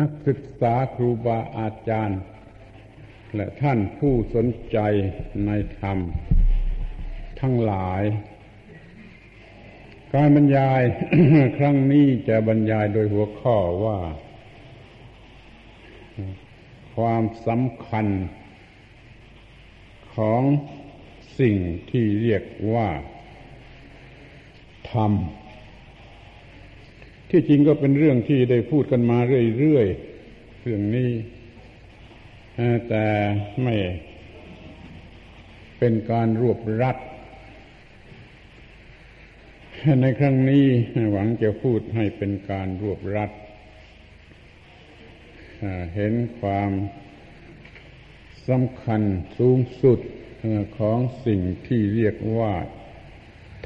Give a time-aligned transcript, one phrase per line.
[0.00, 2.20] นักศึกษาครูบาอาจารย์
[3.34, 4.78] และท่านผู้สนใจ
[5.46, 5.50] ใน
[5.80, 5.98] ธรรม
[7.40, 8.02] ทั้งหลาย
[10.14, 10.82] การบรรยาย
[11.58, 13.98] ครั้งนี้จะบรรยายโดยหัวข้อว่า
[16.94, 18.06] ความสำคัญ
[20.16, 20.42] ของ
[21.38, 21.56] สิ่ง
[21.90, 22.88] ที่เรียกว่า
[24.92, 25.12] ธรรม
[27.36, 29.18] ที่จริงก็เป็นเรื่องที่ได้พูดกันมา
[29.58, 31.10] เรื่อยๆเรื่องนี้
[32.88, 33.06] แต่
[33.62, 33.74] ไม่
[35.78, 36.96] เป็นการรวบรัด
[40.00, 40.66] ในครั้งนี้
[41.12, 43.30] หวังจะพูดให้เป็นการรวบรัด
[45.94, 46.72] เห็นความ
[48.48, 49.02] สำคัญ
[49.38, 49.98] สูงสุด
[50.78, 52.54] ของสิ่งที่เรียกว่า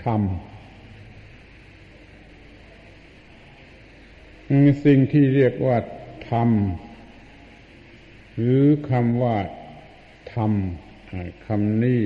[0.05, 0.23] ธรรม
[4.85, 5.77] สิ่งที่เรียกว่า
[6.31, 6.51] ธรรม
[8.35, 9.37] หรือคำว่า
[10.35, 10.53] ธรรม
[11.47, 12.03] คำนี้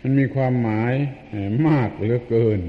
[0.00, 0.92] มันมีความหมาย
[1.68, 2.60] มากเหลือเกิน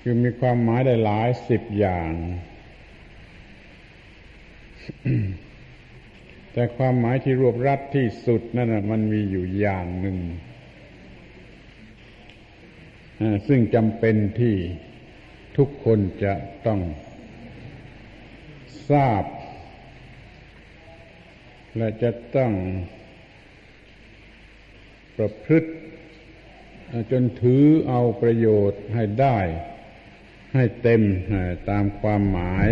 [0.00, 2.12] คือมีความหมายได้หลายสิบอย่าง
[6.52, 10.18] แต่ความหมายที่รวบรัดที่สุดนั่นมันมีอยู่อย่างหนึ่ง
[13.46, 14.56] ซึ่งจำเป็นที่
[15.56, 16.34] ทุกคนจะ
[16.66, 16.80] ต้อง
[18.90, 19.24] ทราบ
[21.76, 22.52] และจะต้อง
[25.16, 25.70] ประพฤติ
[27.10, 29.38] จนถือเอาประโยชน์ให้ได้
[30.54, 31.02] ให้เต็ม
[31.70, 32.68] ตามความหมาย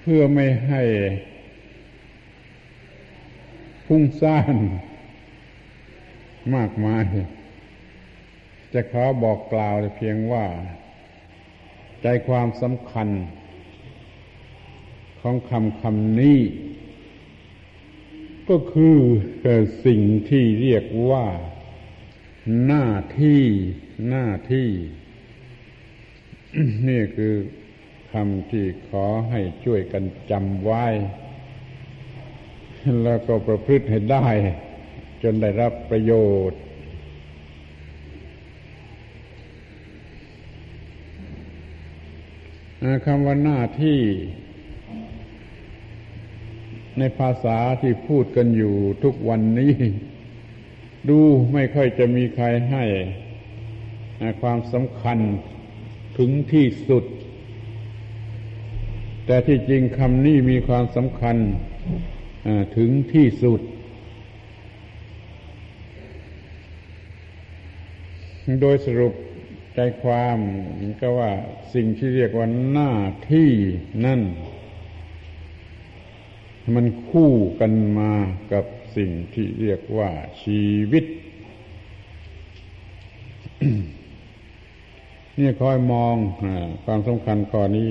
[0.00, 0.82] เพื่อไม่ให้
[3.86, 4.56] พุ่งซ่าน
[6.54, 7.04] มากมาย
[8.72, 10.46] จะขอบอกกล่าวเพียงว่า
[12.02, 13.08] ใจความสำคัญ
[15.20, 16.40] ของคำคำนี้
[18.48, 18.96] ก็คือ
[19.86, 21.26] สิ่งที่เรียกว่า
[22.66, 22.86] หน้า
[23.20, 23.42] ที่
[24.08, 24.68] หน้าที่
[26.88, 27.34] นี่คือ
[28.12, 30.86] คำที่ขอให้ช่วยกันจำไว้
[33.04, 34.26] แล้วก็ประพฤติให้ได้
[35.22, 36.12] จนได้รับประโย
[36.50, 36.60] ชน์
[43.06, 44.00] คำว่าหน้าที่
[46.98, 49.72] ในภาษาที่พูดกันอยู่ทุกวันนี้
[51.08, 51.18] ดู
[51.52, 52.84] ไม่ค่อยจะมีใครให้
[54.42, 55.18] ความสำคัญ
[56.18, 57.04] ถึงที่สุด
[59.26, 61.36] แต่ที่จริงคำนี้มีความสำคัญ
[62.76, 63.60] ถึงที่สุด
[68.60, 69.14] โดยสรุป
[69.74, 70.38] ใจความ
[71.00, 71.30] ก็ว่า
[71.74, 72.92] สิ่งที่เรียกว่าหน้า
[73.32, 73.50] ที่
[74.06, 74.20] นั่น
[76.74, 78.12] มันคู่กันมา
[78.52, 78.64] กับ
[78.96, 80.10] สิ่งที่เรียกว่า
[80.42, 81.04] ชีวิต
[85.38, 86.14] นี่คอยมอง
[86.84, 87.90] ความสำคัญข้อนี้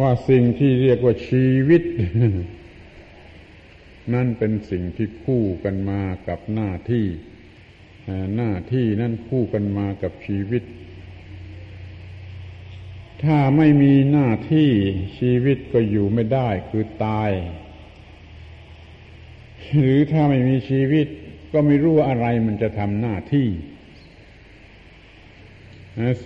[0.00, 1.82] ว่าสิ่งที่เรียกว่าชีวิต
[4.14, 7.06] นั่นเป็นสิ่งที่คู่กันมากับหน้าที่
[8.36, 10.62] หน้าที่นั่นคู่กันมากับชีวิต
[13.24, 14.70] ถ้าไม่มีหน้าที่
[15.18, 17.30] ชีวิตก็อยู่ไม่ได้คือตาย
[19.80, 21.06] หรือถ้าไม่มีชีวิต
[21.52, 23.48] ก็ไม่รู้ว่าอะไรมันจะทำหน้าที่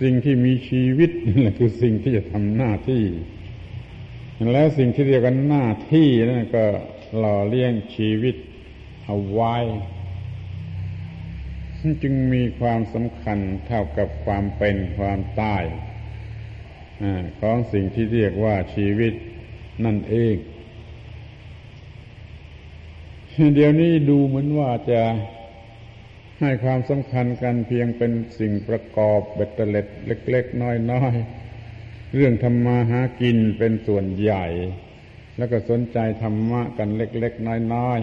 [0.01, 3.03] สิ่งที่มีชีวิตนั่นแหละคือสิ่งที่จะทำหน้าที่
[4.53, 6.65] แล้วสิ่งที่เรียกกันหน้าที่นั่นก็
[7.17, 8.35] หล่อเลี้ยงชีวิต
[9.03, 9.55] เอาไว้
[12.03, 15.63] จึงมีความสำคัญเท่ากับความเป็นความตาย
[17.41, 19.13] ของสิ่งที่เรียกว่าชีวิต
[19.85, 20.35] นั่นเอง
[23.55, 25.01] เดี๋ยวนี้ดูเหมือนว่าจะ
[26.39, 29.87] ให้ความสำคัญกันเพียงเป็นสิ่งประกอบเบ็ดเตล็ด
[30.29, 30.61] เล็ก ๆ
[30.91, 34.45] น้อยๆ เรื่องธรรมาหากินเป็นส่วนใหญ่
[35.37, 37.99] แล้วก็สนใจธรรมะกันเล็ก ๆ น้อย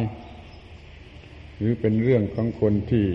[0.82, 3.06] ๆ หรือเป็นเรื่องของคนที่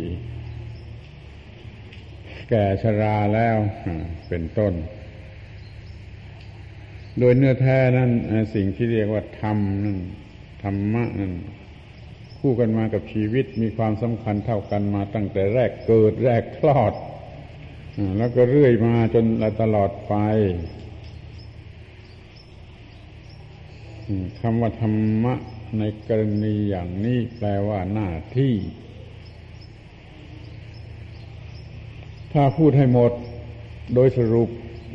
[2.49, 3.57] แก่ชราแล้ว
[4.29, 4.73] เป็นต้น
[7.19, 8.11] โดยเนื้อแท้นั้น
[8.55, 9.99] สิ่งที่เรียกว่าธรรมนั่น
[10.63, 11.33] ธรรมะนั่น
[12.39, 16.93] คู่กันมากับชีวิตมีความสำคัญเท่ากันมาตั้งแต่แรกเกิดแรกคลอด
[18.17, 19.25] แล้วก็เรื่อยมาจน
[19.61, 20.15] ตลอดไป
[24.41, 25.33] คำว่าธรรมะ
[25.79, 28.53] ในกรณีอย่างนี้แปลว่าหน้าที่
[32.37, 33.11] ถ้าพูดให้หมด
[33.93, 34.49] โดยสรุป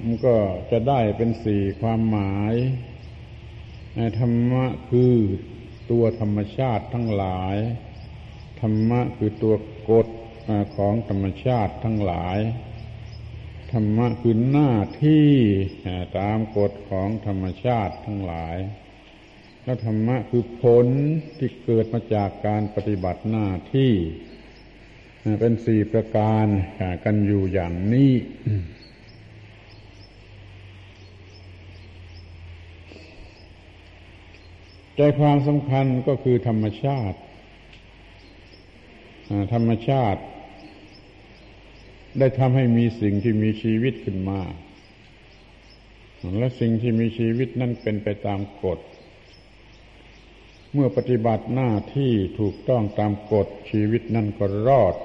[0.05, 0.37] มันก็
[0.71, 2.55] จะได้เป็นสี่ความหมาย
[4.21, 5.15] ธรรมะคือ
[5.91, 7.57] ตัวธรรมชาติทั้งหลาย
[8.61, 9.55] ธรรมะคือตัว
[9.91, 10.07] กฎ
[10.77, 12.39] ของธรรมชาติทั้งหลาย
[13.73, 14.73] ธรรมะคือหน้า
[15.05, 15.31] ที่
[16.19, 18.57] ตามกฎของธรรมชาติทั้งหลาย
[19.65, 20.87] แล้วธรรมะคือผล
[21.39, 23.93] ที่เกิดมาจากการปฏิบัติหน้าที่
[25.41, 26.47] เป็นสี่ประการ
[27.05, 28.13] กันอยู่อย่างนี้
[34.97, 37.19] ใจความสำคัญก็คือธรรมชาติ
[39.53, 40.21] ธรรมชาติ
[42.19, 44.41] ได้ทำให้มีสิ่งที่มีชีวิตขึ้นมา
[46.39, 48.79] และสิ่งที่มีชีวิตนั่นเป็นไปตามกฎ
[50.73, 54.97] เมื่อปฏิบัติหน้าที่ถูกต้องตามกฎชีวิตนั่นก็รอด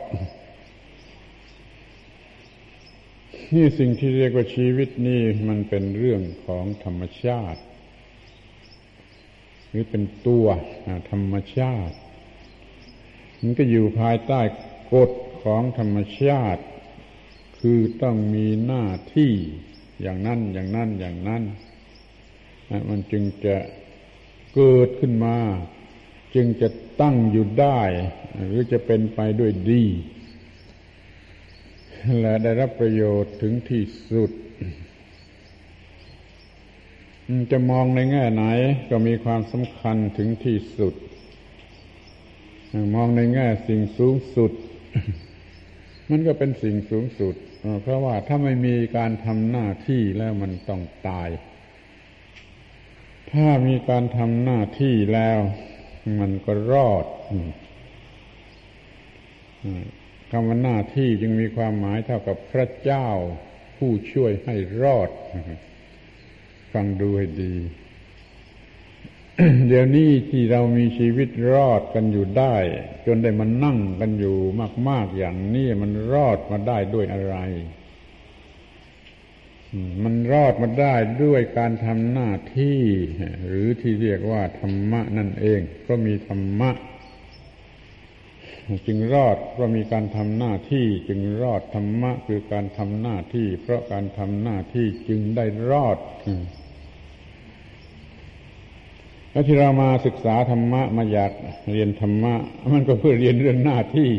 [3.56, 7.62] นี่สิ่งที่เรียกว่าชีวิตนี่มันเป็นเรื่องของธรรมชาติ
[9.70, 10.46] หรือเป็นตัว
[11.12, 11.96] ธรรมชาติ
[13.42, 14.42] มันก็อยู่ภายใต้
[14.94, 15.12] กฎ
[15.44, 16.64] ของธรรมชาติ
[17.60, 18.86] คือต้องมีหน้า
[19.16, 19.34] ที่
[20.02, 21.44] อย่างนั้นอย่างนั้นอย่างนั้น
[22.90, 23.56] มันจึงจะ
[24.56, 25.38] เกิดขึ้นมา
[26.36, 26.70] จึงจะ
[27.02, 27.82] ตั้งอยู่ได้
[28.46, 29.84] หรือจะเป็นไปด้วยดี
[32.20, 34.32] และได้รับประโยชน์ถึงที่สุด
[37.52, 38.44] จะมองในแง่ไหน
[38.90, 40.94] ก็มีความสำคัญถึงที่สุด
[42.96, 44.52] มองในแง่สิ่งสูงสุด
[46.10, 47.36] มันก็เป็นสิ่งสูงสุด
[47.82, 51.30] เพราะว่าถ้าไม่มีการทำหน้าที่แล้วมันต้องตาย
[53.38, 55.40] ถ้ามีการทำหน้าที่แล้ว
[56.20, 57.06] มันก็รอด
[60.32, 63.08] คำว่าหน้าที่จึงมีความหมายเท่ากับพระเจ้า
[63.78, 65.10] ผู้ช่วยให้รอด
[66.74, 67.56] ฟังดูให้ดี
[69.68, 72.56] เดี๋ยวนี้ที่เรามีชีวิตรอดกันอยู่ได้
[73.06, 74.38] จนได้มานั่งกันอยู่
[74.90, 77.38] มาก ๆอย่างนี้มันรอดมาได้ด้วยอะไร
[80.04, 82.82] มันรอดมาได้ด้วยการทำหน้าที่
[83.48, 86.72] หรือที่เรียกว่าธรรมะนั่นเอง ก็มีธรรมะ
[88.88, 95.98] จึงรอดเพราะมีการทำหน้าที่ จึงรอดธรรมะคือการทำหน้าที่ เพราะการทำหน้าที่จึงได้รอด
[99.32, 101.32] แล้วที่เรามาศึกษาธรรมะมาอยาก
[101.72, 102.34] เรียนธรรมะ
[102.74, 104.12] มันก็เพื่อเรียนเรื่องหน้าที่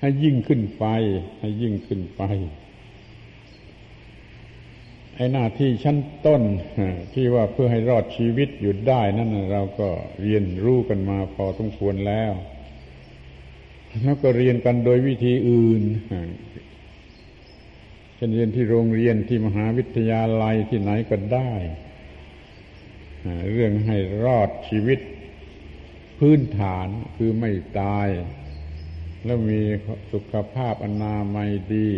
[0.00, 0.84] ให้ยิ่งขึ้นไป
[1.40, 2.22] ให้ยิ่งขึ้นไป
[5.16, 6.42] ไอ้หน้าที่ชั้นต้น
[7.14, 9.88] ที่ว่าเพื่อให้รอดชีวิตอยู่ได้นั่นเราก็
[10.22, 12.32] เรียนรู้กันมาพอสมควรแล้ว
[14.02, 15.82] แล้วก็เรียนกันโดยวิธีอื่น
[18.16, 21.52] เช่นเรียนที่โรงเรียนที่มหาวิทยาลัยที่ไหนก็ได้
[23.52, 25.00] เรื่องให้รอดชีวิต
[26.18, 27.50] พื้นฐานคือไม่
[27.80, 28.08] ตาย
[29.24, 29.60] แล้วมี
[30.12, 31.90] สุขภาพอนามัยดี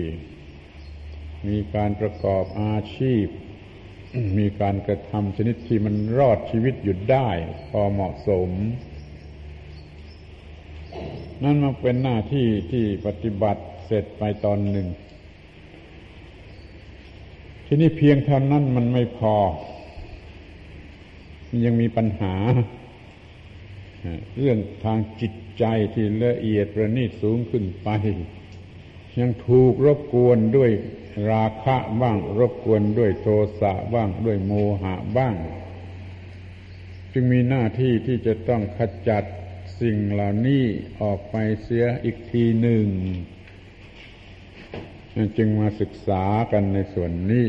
[1.49, 3.27] มีการประกอบอาชีพ
[4.39, 7.29] มีการกระทำชนิดที่มันรอดชีวิตหยุดได้
[7.71, 8.51] พอเหมาะสม
[11.43, 14.89] นั่นมันเป็นหน้าที่ที่ปฏิบัติเสร็จไปตอนหนึ่ง
[17.67, 19.37] ทีนี้เพียงเท่านั้นมันไม่พอ
[21.65, 22.35] ยังมีปัญหา
[24.39, 27.89] เรื่องทางจิตใจที่ละเอียดประณีตสูงขึ้นไป
[29.21, 30.71] ยังถูกรบกวนด้วย
[31.31, 33.27] ราคะบ้างรบกวนด้วยโท
[33.61, 35.35] สะบ้างด้วยโมหะบ้าง
[37.13, 39.25] จึงมีหน้าที่ที่จะต้องขจัด
[39.81, 40.65] สิ่งเหล่านี้
[41.01, 42.87] ออกไปเสียอีกทีหนึ่ง
[45.37, 47.47] จึงมาศึกษากันในส่วนนี้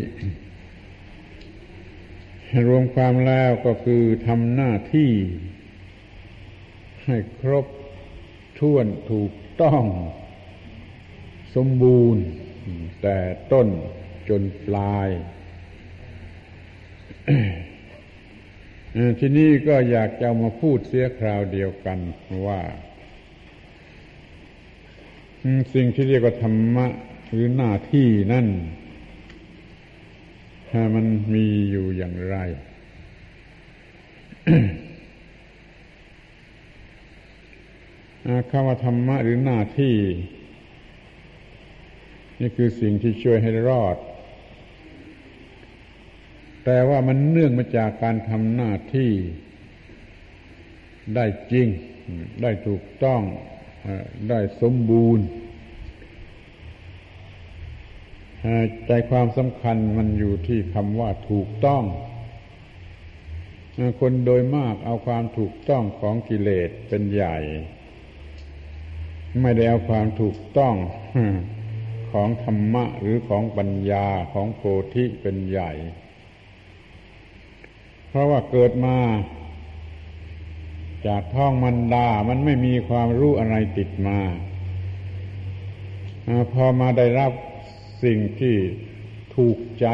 [2.67, 5.11] รวมความแล้วก็คือทำหน้าที่
[7.05, 7.65] ให้ครบ
[8.59, 9.31] ถ้วนถูก
[9.61, 9.83] ต้อง
[11.55, 12.23] สมบูรณ์
[13.01, 13.17] แต่
[13.51, 13.67] ต้น
[14.29, 15.09] จนปลาย
[19.19, 21.99] ที่นี่ก็อยากจะมาพูดเสียคราวเดียวกัน
[22.47, 22.61] ว่า
[25.73, 26.87] สิ่งที่เรียกว่าธรรมะ
[27.31, 28.47] หรือหน้าที่นั่น
[30.95, 32.37] มันมีอยู่อย่างไร
[38.49, 39.95] คำว่าธรรมะหรือหน้าที่
[42.39, 43.97] นี่คือสิ่งที่ช่วยให้รอด
[46.65, 49.11] แต่ว่ามันเนื่องมาจากการทำหน้าที่
[51.15, 51.67] ได้จริง
[52.41, 53.21] ได้ถูกต้อง
[54.29, 55.25] ได้สมบูรณ์
[58.87, 61.83] ใจความสำคัญมันอยู่ที่คำว่าถูกต้อง
[63.99, 67.37] คนโดยมากเอาความถูกต้องของกิเลสเป็นใหญ่
[69.41, 70.75] ไม่ได้เอาความถูกต้อง
[72.11, 74.61] ของธรรมะหรือของปัญญาของโพ
[74.93, 75.71] ธิเป็นใหญ่
[78.07, 78.97] เพราะว่าเกิดมา
[81.07, 84.19] จากท้องมันดา มันไม่มีความรู้อะไรติดมา
[86.53, 87.31] พอมาได้รับ
[88.03, 88.55] สิ่งที่
[89.35, 89.87] ถูกใจ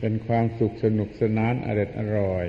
[0.00, 2.46] เป็นความสุขสนุกสนานอร็ดอร่อย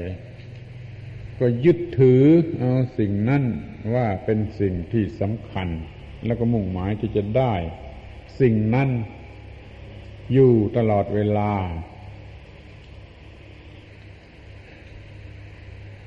[1.39, 2.23] ก็ยึดถือ
[2.57, 3.43] เอาสิ่งนั้น
[3.93, 5.67] ว่าเป็นสิ่งที่สำคัญ
[6.25, 7.53] แล้วก็มุ่งหมายที่จะได้
[8.39, 8.89] สิ่งนั้น
[10.33, 11.53] อยู่ตลอดเวลา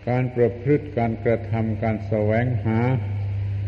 [0.08, 2.78] การประพฤติการกระทำการแสวงหา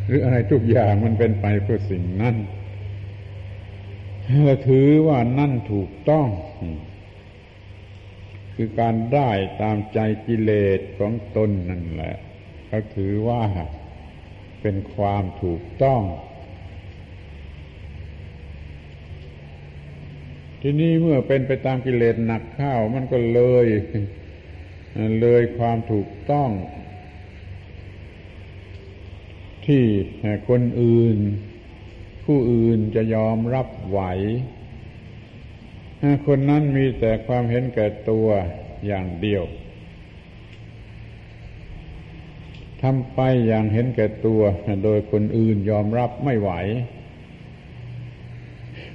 [0.06, 2.36] หรืออะไรทุกอย่างมันเป็นไปเพื่อสิ่งนั้น
[4.44, 6.28] เราถือว่านั่นถูกต้อง
[8.54, 9.30] คือการได้
[9.62, 12.16] ตามใจกิเลสของตนนั่นแหละ
[12.66, 13.42] เขาถือว่า
[14.60, 16.02] เป็นความถูกต้อง
[20.68, 23.66] ทีนี้เมื่อเป็นไปตามกิเลสหนักข้าวมันก็เลย
[25.20, 26.50] เลยความถูกต้อง
[29.66, 29.84] ที่
[30.48, 31.18] คนอื่น
[32.24, 34.00] ผู้อื่นจะยอมรับไหว
[36.26, 38.26] คนนั้นมีแต่ความเห็นแก่ตัว
[38.86, 39.44] อย่างเดียว
[42.82, 44.40] ทำไปอย่างเห็นแก่ตัว
[44.84, 46.52] โดยคนอื่นยอมรับไม่ไหว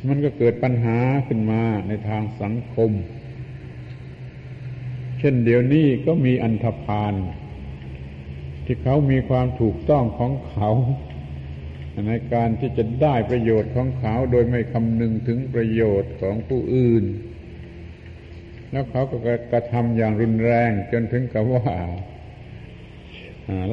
[0.07, 2.91] มันก็เกิดปัญหาขึ้นมาในทางสังคม
[5.19, 7.13] เช่นเดี๋ยวนี้ก็มีอันธพาล
[8.65, 10.69] ที่เขามีความถูกต้องของเขา
[12.07, 17.03] ในการที่จะได้ประโยชน์ของเขาโดยไม่คำนึงถึงประโยชน์ของผู้อื่น
[18.71, 19.17] แล้วเขาก็
[19.51, 21.67] กระทำอย่างรุนแรงจนถึงกับว่า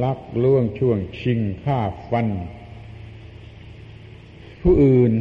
[0.02, 1.78] ลักล่วงช่วงชิงฆ่า
[2.10, 2.28] ฟัน
[4.62, 5.12] ผู้อื่น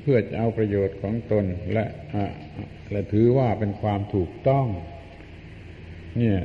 [0.00, 1.86] เพื่อจะเอาประโยชน์ของตนและ
[2.90, 4.66] และถือว่าเป็นความถูกต้อง
[6.18, 6.40] เนี่ย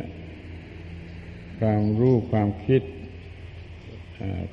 [1.60, 2.82] ความรู้ความคิด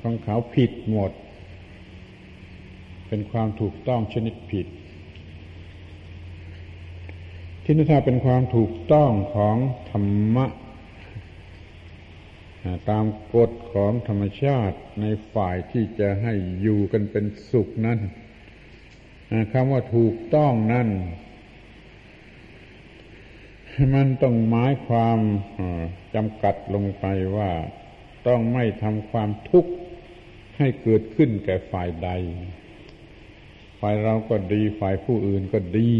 [0.01, 1.11] ของเขาผิดหมด
[3.07, 4.67] เป็นความถูกต้องชนิดผิด
[7.63, 9.57] ที่นี่ถ้าเป็นความถูกต้องของ
[9.91, 10.45] ธรรมะ
[12.89, 17.99] ตามกฎของธรรมชาติในฝ่ายที่จะให้อยู่กันเป็นสุขนั้น
[19.51, 20.89] คำว่าถูกต้องนั่น
[23.93, 25.19] มันต้องหมายความ
[26.15, 27.05] จำกัดลงไป
[27.37, 27.51] ว่า
[28.27, 29.71] ต้องไม่ทำความทุกข์
[30.57, 32.09] ให้เกิดขึ้นแก่ฝ่ายใด
[33.79, 35.91] ฝ่ายเราก็ดีฝ่ายผู้อื่นก็ดี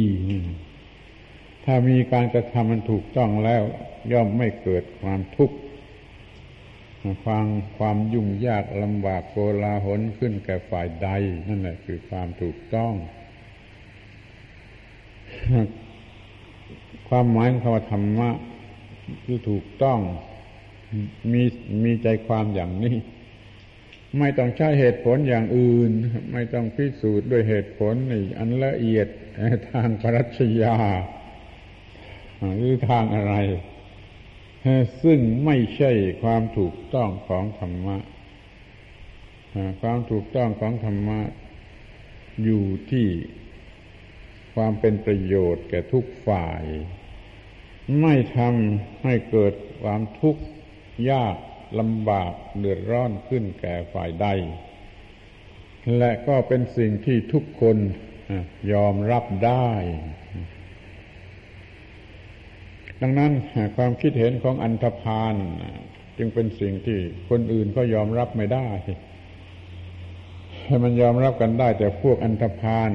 [1.66, 3.63] ถ้ามีการกระทำมันถูกต้องแล้ว
[4.12, 5.58] ย่อมไม่เกิดความทุกข์
[7.24, 7.48] ความ
[7.78, 11.10] ความยุ่งยากลำบากโกลาหลขึ้นแก่ฝ่ายใด
[11.48, 12.94] นั่นแหละคือความถูกต้อง
[17.08, 18.30] ความหมายของคำว่าธรรมะ
[19.25, 20.00] ที่ถูกต้อง
[21.32, 21.44] มี
[21.84, 22.96] มีใจความอย่างนี้
[24.20, 25.92] ไม่ต้องใช้เหตุผลอย่างอื่น
[26.34, 29.08] ไม่ต้องพิสูจน์ด้วยเหตุผลนี่อันละเอียด
[29.72, 30.75] ทางปรัชญา
[32.58, 33.36] หรือทางอะไร
[35.04, 37.98] ซึ่งไม่ใช่ความถูกต้องของธรรมะ
[39.82, 41.20] ความถูกต้องของธรรมะ
[42.44, 43.08] อยู่ที่
[44.55, 46.63] ความเป็นประโยชน์แก่ทุกฝ่าย
[48.01, 50.43] ไม่ทำให้เกิดความทุกข์
[51.12, 51.36] ยาก
[51.79, 54.27] ลำบากเดือดร้อนขึ้นแก่ฝ่ายใด
[55.98, 57.77] และก็เป็นสิ่งที่ทุกคน
[58.74, 59.72] ยอมรับได้
[63.01, 63.31] ดังนั้น
[63.77, 65.36] ความคิดเห็นของอันธพาล
[66.17, 68.69] จึงเป็นสิ่งที่คนอื่นก็ยอมรับไม่ได้
[70.65, 72.91] ให้มันยอมรับกันได้แต่พวกอันธพาล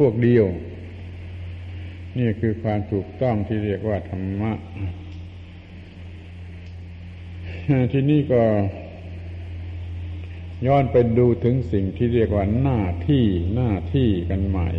[0.00, 0.46] พวกเดียว
[2.18, 4.52] นี่คือความถูกต้องที่เรียกว่าธรรมะ
[7.92, 8.42] ที่นี่ก็
[10.66, 14.70] ย้อนไปดูถึงสิ่งที่เรียกว่าหน้าที่หน้าที่กันใหม่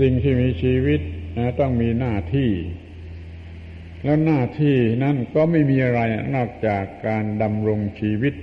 [0.00, 1.00] สิ่งที่มีชีวิต
[1.36, 2.50] นะต้องมีหน้าที่
[4.04, 6.00] แล้วหน้าที่นั่นก็ไม่มีอะไร
[6.34, 8.34] นอกจากการดำรงชีวิต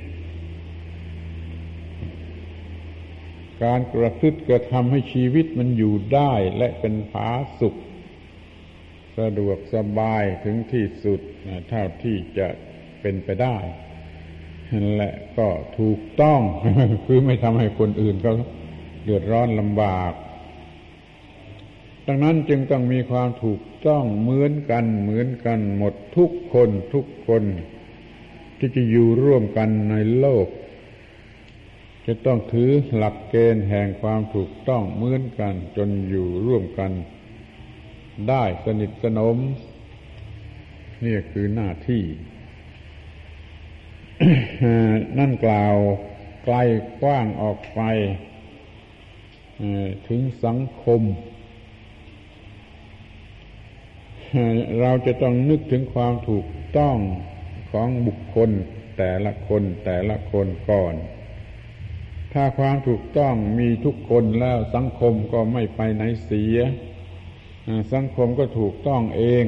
[3.64, 7.76] การกระทึดกระทำให้ชีวิตมันอยู่ได้และเป็นผาสุข
[9.18, 11.20] สะดวกสบายถึงที่สุด
[11.70, 12.48] เท่าที่จะ
[13.02, 13.58] เป็นไปได้
[14.96, 15.48] และก็
[15.80, 16.42] ถูกต้อง
[17.06, 18.34] คือไม่ทำให้คนอื่นเขา
[19.04, 20.14] เดือดร้อนลำบาก
[22.08, 27.44] ดังนั้นจึงต้องมีความถูกต้องเหมือนกัน เหมือนกันหมดทุกคนทุกคน
[28.58, 30.48] ที่จะอยู่ร่วมกันในโลก
[32.06, 36.92] จะต้องถือหลักเกณฑ์แห่งความถูกต้องเหมือนกัน จนอยู่ร่วมกัน
[38.30, 39.38] ได้สนิทสนม
[41.06, 42.04] นี่คือหน้าที่
[45.18, 45.76] นั่นกล่าว
[46.44, 46.56] ไกล
[47.02, 47.82] กว้างออกไป
[50.08, 51.02] ถึงสังคม
[54.82, 56.46] เราจะต้องนึกถึงความถูก
[56.78, 56.98] ต้อง
[57.72, 58.50] ของบุคคล
[58.98, 60.96] แต่ละคนแต่ละคนก่อน
[62.38, 66.58] ถ้าความถูกต้องมีทุกคนแล้วสังคมก็ไม่ไปไหนเสีย
[67.94, 69.46] สังคมก็ถูกต้องเอง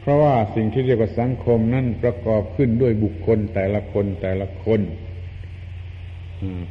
[0.00, 4.80] เพราะว่าสิ่งที่เรียกว่าสังคมนั่นประกอบขึ้นด้วยบุคคลแต่ละคนแต่ละคน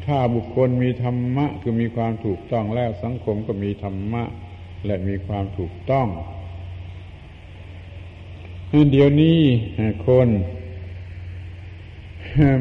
[0.06, 4.24] ถ้าบุคคลมีธรรมะคือมีความถูกต้องแล้วสังคมก็มีธรรมะ
[4.86, 6.08] และมีความถูกต้อง
[8.92, 9.40] เดี๋ยวนี้
[10.08, 10.28] คน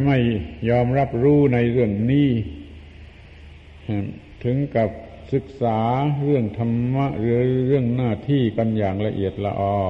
[0.05, 0.19] ไม่
[0.69, 2.29] ยอมรับรู้ในเรื่องนี้
[4.45, 4.89] ถึงกับ
[5.33, 5.81] ศึกษา
[6.25, 9.87] เรื่องธรรมะหรือเรื่องหน้าที่กันอย่างละเอียดละออ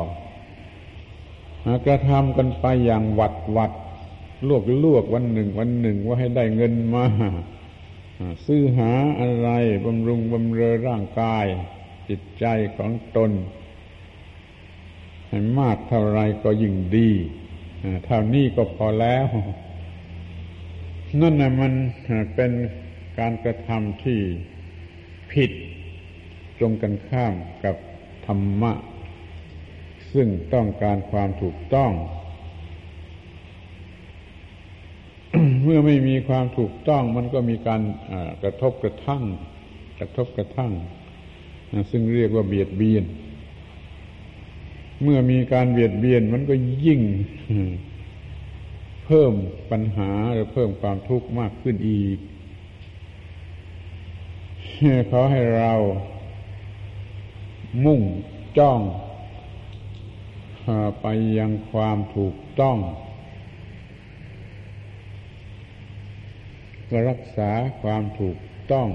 [1.86, 3.72] กระทำกันไปอย่างวัดวัด
[4.48, 7.04] ลวกลวกวันหนึ่งวันหนึ่งว่าให้ได้เงินมา
[8.46, 9.48] ซื้อหาอะไร
[9.84, 11.46] บำรุงบำเรอร่างกาย
[12.08, 12.44] จิตใจ
[12.76, 13.30] ของตน
[15.28, 17.10] ให้มากเท่าไรก็ยิ่งดี
[18.04, 19.26] เท่านี้ก็พอแล้ว
[21.20, 21.72] นั่นนะมัน
[22.34, 22.52] เป็น
[23.18, 24.20] การกระทำที่
[25.32, 25.50] ผิด
[26.58, 27.76] ตรงกันข้ามกับ
[28.26, 28.72] ธรรมะ
[30.12, 31.92] ซึ่งต้องการความถูกต้อง
[35.64, 37.82] เมื่อไม่มีความถูกต้องมันก็มีการ
[38.42, 39.22] กระทบกระทั่ง
[39.98, 40.72] กระทบกระทั่ง
[41.90, 43.04] ซึ่งเรียกว่าเบียดเบียน
[45.02, 46.54] เมื่อมีการเบียดเบียนมันก็
[46.86, 47.00] ยิ่ง
[49.06, 49.32] เพิ่ม
[49.70, 52.18] ปัญหาหรือเพิ่มความทุกข์มากขึ้นอีก
[55.08, 55.72] เขาให้เรา
[57.84, 58.00] มุ่ง
[58.58, 58.80] จ้อง
[61.02, 61.06] ไป
[61.38, 62.78] ยังความถูกต้อง
[67.10, 67.50] รักษา
[67.82, 68.38] ความถูก
[68.70, 68.88] ต้อง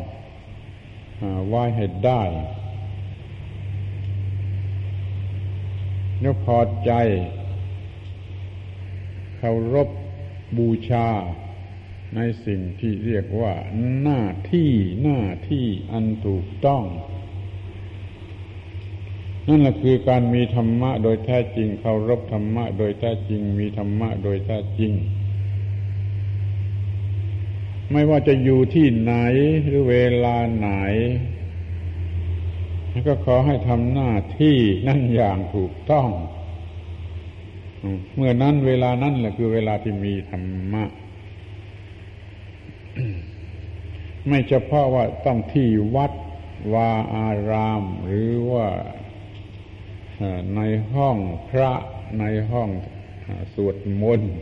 [1.49, 2.23] ไว้ให้ได้
[6.21, 6.91] แล้วพอใจ
[9.37, 9.89] เคารพ
[10.57, 11.09] บูชา
[12.15, 13.53] ในสิ่งที่เรียกว่า
[14.01, 14.71] หน้าที่
[15.03, 16.83] หน้าที่อันถูกต้อง
[19.47, 24.91] นั่นแหละคือการมีธรรมะโดยแท้จริงเคารพธรรมะโดยแท้จริง มีธรรมะโดยแท้จริง
[27.91, 29.13] ไม่ว่าจะอยู่ที่ไหน
[29.65, 30.69] หรือเวลาไหน
[33.07, 34.57] ก็ขอให้ทำหน้าที่
[34.87, 36.09] นั่นอย่างถูกต้อง
[38.15, 40.83] เมื่อนั้นเวลานั้นแหละคือเวลาที่มีธรรมะ
[44.27, 46.11] ไม่เฉพาะว่าต้องที่วัด
[46.73, 48.67] วาอาราม หรือว่า
[50.55, 50.61] ใน
[50.93, 51.17] ห้อง
[51.49, 51.71] พระ
[52.19, 52.69] ในห้อง
[53.53, 54.35] สวดมนต์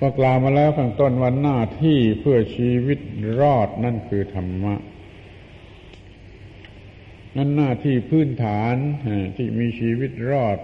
[0.00, 2.98] ก็กล่าวมาแล้วข้างต้นวันหน้าที่เพื่อชีวิต
[3.40, 4.74] รอดนั่นคือธรรมะ
[7.36, 8.76] นั่นหน้าที่พื้นฐาน
[9.36, 10.58] ที่มีชีวิตรอด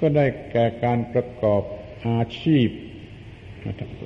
[0.00, 1.62] ก็ได้แก่การประกอบ
[2.08, 2.68] อาชีพ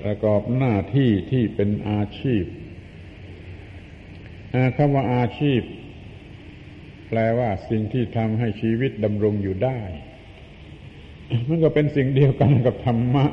[0.04, 2.44] ประกอบหน้าที่ที่เป็นอาชีพ
[4.76, 5.60] คำว่าอาชีพ
[7.08, 9.80] แปลว่าสิ่งที่ทำให้ชีวิตดำรงอยู่ได้
[11.48, 13.26] มันก็เป็นสิ่งเดียวกันกับธรรมะ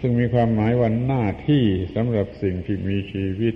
[0.00, 3.54] ซึ่งมีความหมายว่าหน้าที่สำหรับสิ่งที่มีชีวิต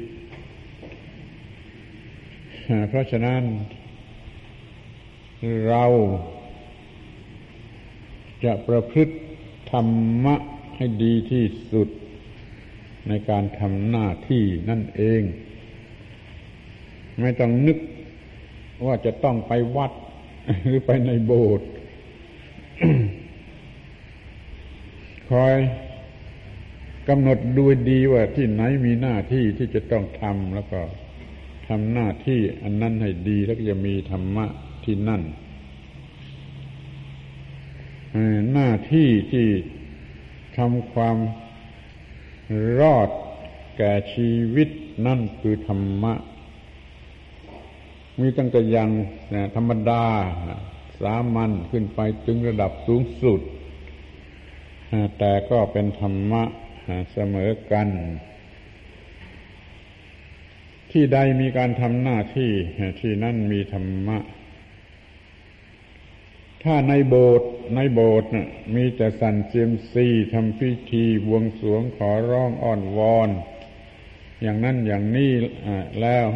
[2.88, 3.42] เพราะฉะนั้น
[5.68, 5.84] เรา
[8.44, 9.14] จะประพฤติ
[9.70, 10.36] ธรรมะ
[10.76, 11.88] ให้ดีที่สุด
[13.08, 15.22] ในการทำหน้าที่นั่นเอง
[17.20, 17.78] ไม่ต้องนึก
[18.86, 19.92] ว่าจะต้องไปวัด
[20.64, 21.68] หรือไปในโบสถ์
[25.30, 25.54] คอย
[27.08, 34.46] กำหนดดูดีว่าที่ไหนมีหน้าที่ที่จะต้องทำแล้วก็ำหน้าที่อันนั้นให้ดีแล้วก็จะมีธรรมะ
[34.84, 35.22] ที่นั่น
[38.52, 39.46] หน้าที่ที่
[40.56, 41.16] ทำความ
[42.80, 43.08] รอด
[43.76, 44.68] แก่ชีวิต
[45.06, 46.14] นั่นคือธรรมะ
[48.20, 48.90] มีตั้งแต่ย่าง
[49.56, 50.04] ธรรมดา
[51.00, 53.40] สามัญขึ้นไปถึงระดับสูงสุด
[55.18, 56.42] แต่ก็เป็นธรรมะ
[57.12, 57.88] เสมอกัน
[60.92, 62.50] ที่ใดมีการทำหน้าที่
[63.00, 64.18] ที่นั่นมีธรรมะ
[66.64, 68.30] ถ้าในโบสถ์ในโบสถ์
[68.74, 73.30] มีแต่สันเจียมซีทำพิธีบวงสรวงขอร้องอ้อนวอน
[74.42, 75.32] อย่างนั้นอย่างนี้
[76.00, 76.26] แล้ว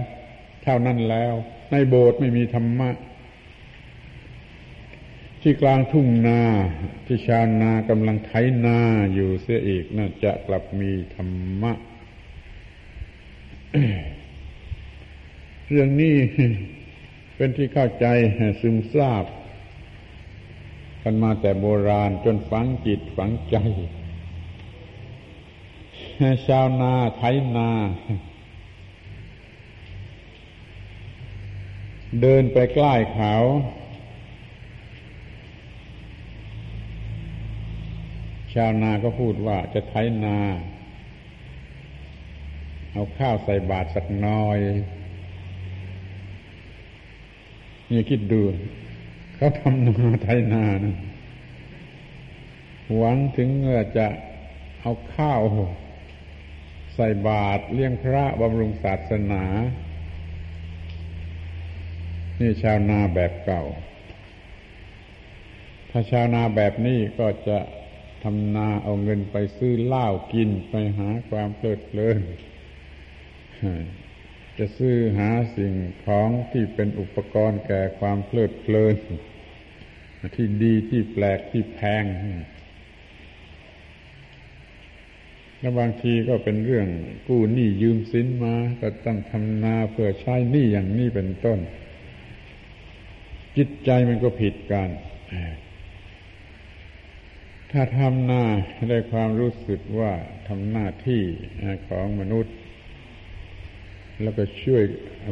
[0.63, 1.33] เท่านั้นแล้ว
[1.73, 2.91] ในโบสถ์ไม่มีธรรมะ
[5.43, 6.43] ที่กลางทุ่งนา
[7.07, 8.31] ที่ชาวนากำลังไถ
[8.65, 8.79] นา
[9.15, 11.31] อยู่เสียอีกน่าจะกลับมีธรร
[11.63, 11.73] มะ
[15.71, 16.17] เรื่องนี้
[17.37, 18.07] เป็นที่เข้าใจ
[18.61, 19.25] ซึมซาบ
[21.03, 23.57] กันมาแต่โบราณจนฝังจิตฝังใจ
[26.47, 27.23] ชาวนาไถ
[27.57, 27.71] นา
[32.21, 33.35] เดินไปใกล้เขา
[38.55, 40.39] ชาวนาก็พูดว่าจะไถนา
[42.93, 44.59] เอาข้าวใส่บาตรสักน้อย
[47.91, 48.41] นี่คิดดู
[49.35, 50.97] เขาทำนาไถนานะ
[52.97, 54.07] หวังถึงเมื่อจะ
[54.81, 55.41] เอาข้าว
[56.95, 59.45] ใส่บาตรเลี้ยงพระบำรุงศาสนา
[62.41, 63.65] นี่ชาวนาแบบเก่า
[65.91, 67.59] ถ้าชาวนาแบบนี้ก็จะ
[68.23, 72.21] ทำนาเอาเงินไปซื้อเหล้ากินไปหาความเพลิดเพลิน
[74.59, 78.97] จะซื้อหาสิ่งของที่เป็นอุปกรณ์แก่ความเพลิดเพลิน
[80.37, 82.05] ที่ดีที่แปลกที่แพง
[85.61, 86.89] และบางทีก็เป็นเรื่อง
[87.29, 91.59] กู้หนี้ยืมสินมา ก็ต้องทำนาเพื่อใช้หนี้อย่างนี้เป็นต้น
[93.57, 94.89] จิตใจมันก็ผิดกัน
[97.73, 98.45] ถ้าทำนา
[98.89, 100.13] ได้ความรู้สึกว่า
[100.49, 101.23] ทำหน้าที่
[101.89, 102.55] ของมนุษย์
[104.23, 104.83] แล้วก็ช่วย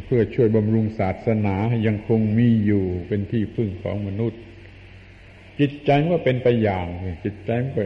[0.05, 4.41] เพื่อช่วยบำรุงศาสนายังคงมีอยู่เป็นที่พึ่งของมนุษย์
[5.61, 6.87] จิตใจก็เป็นไปอย่าง
[7.25, 7.83] จิตใจก็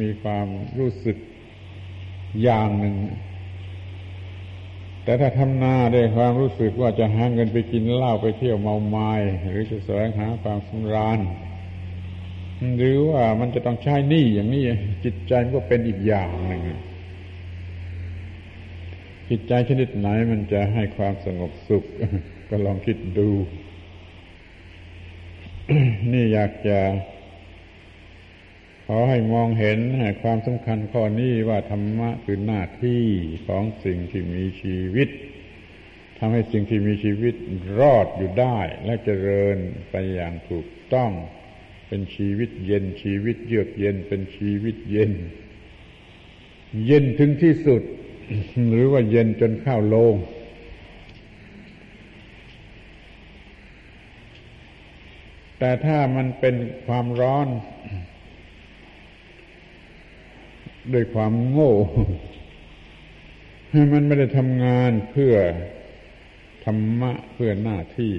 [0.00, 0.46] มีความ
[0.78, 1.16] รู้สึก
[2.42, 2.96] อย่างหนึ่ง
[5.04, 9.10] แต่ถ้าทำหน้าได้ความรู้สึกว่าจะหาเงินไปกินเหล้าไปเที่ยวเมาไม้
[9.42, 11.18] หรือจะแสวงหาความสำราญ
[12.76, 14.62] หรือว่ามันจะต้องใช้หนี้อย่างนี้
[15.04, 16.62] จิตใจมันก็เป็นอีกอย่างหนึ่ง
[19.30, 21.84] จิตใจชนิดไหนมันจะให้ความสงบสุข
[22.48, 23.30] ก็ลองคิดดู
[26.12, 26.78] นี่อยากจะ
[28.86, 29.78] ขอให้มองเห็น
[30.22, 33.04] ความสำคัญข้อนี้ว่าธรรมะคือหน้าที่
[33.46, 35.08] ของสิ่งที่มีชีวิต
[36.18, 37.34] ทำให้สิ่งที่มีชีวิต
[37.80, 39.56] รอดอยู่ได้ และเจริญ
[39.90, 41.10] ไปอย่างถูกต้อง
[41.88, 45.12] เป็นชีวิตเย็นชีวิตเยือกเย็นเป็นชีวิตเย็น
[46.86, 47.82] เย็นถึงที่สุด
[48.70, 50.16] หรือว่าเย็นจนข้าวโลง
[55.58, 56.54] แต่ถ้ามันเป็น
[56.86, 57.48] ความร้อน
[60.92, 61.72] ด้วยความโง่
[63.92, 65.34] มันไม่ได้ทำงานเพื่อ
[66.64, 68.14] ธรรมะเพื่อหน้าที่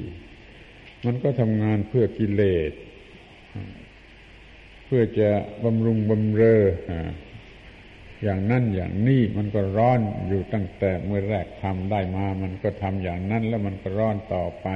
[1.06, 2.72] มันก็ทำงานเพื่อกิเลส
[4.86, 5.30] เพื่อจะ
[5.64, 6.62] บำรุงบำเรอ
[8.24, 14.68] อย่างนั่นอย่างนี้มันก็ร้อนอยู่ตั้งแต่เมื่อแรกทำได้มา มันก็ทำอย่างนั้นแล้วมันก็ร้อนต่อไป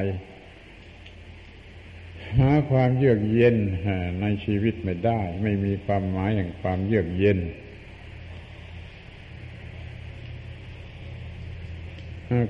[2.40, 3.56] หาความเยือกเย็น
[4.22, 7.40] ในชีวิตไม่ได้ ไม่มีความหมายแห่งความเยือกเย็น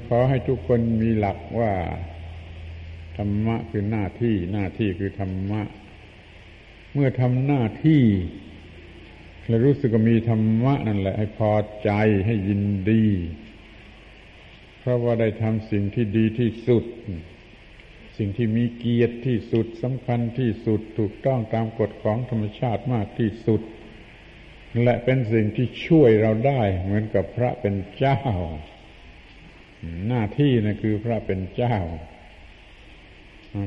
[0.08, 1.74] ขอให้ทุกคนมีหลักว่า
[3.18, 5.62] ธรรมะคือหน้าที่ หน้าที่คือธรรมะ
[6.94, 8.02] เมื่อทำหน้าที่
[9.52, 11.92] และรู้สึกว่ามีธรรมะนั่นแหละ ให้พอใจ
[12.26, 13.06] ให้ยินดี
[14.80, 16.84] เพราะว่าได้ทำสิ่งที่ดีที่สุด
[18.18, 23.62] สิ่งที่มีเกียรติที่สุดสำคัญที่สุดถูกต้องตามกฎของธรรมชาติมากที่สุด
[24.84, 28.20] และเป็นสิ่งที่ช่วยเราได้เหมือนกับพระเป็นเจ้า
[30.08, 31.78] หน้าที่นะคือพระเป็นเจ้า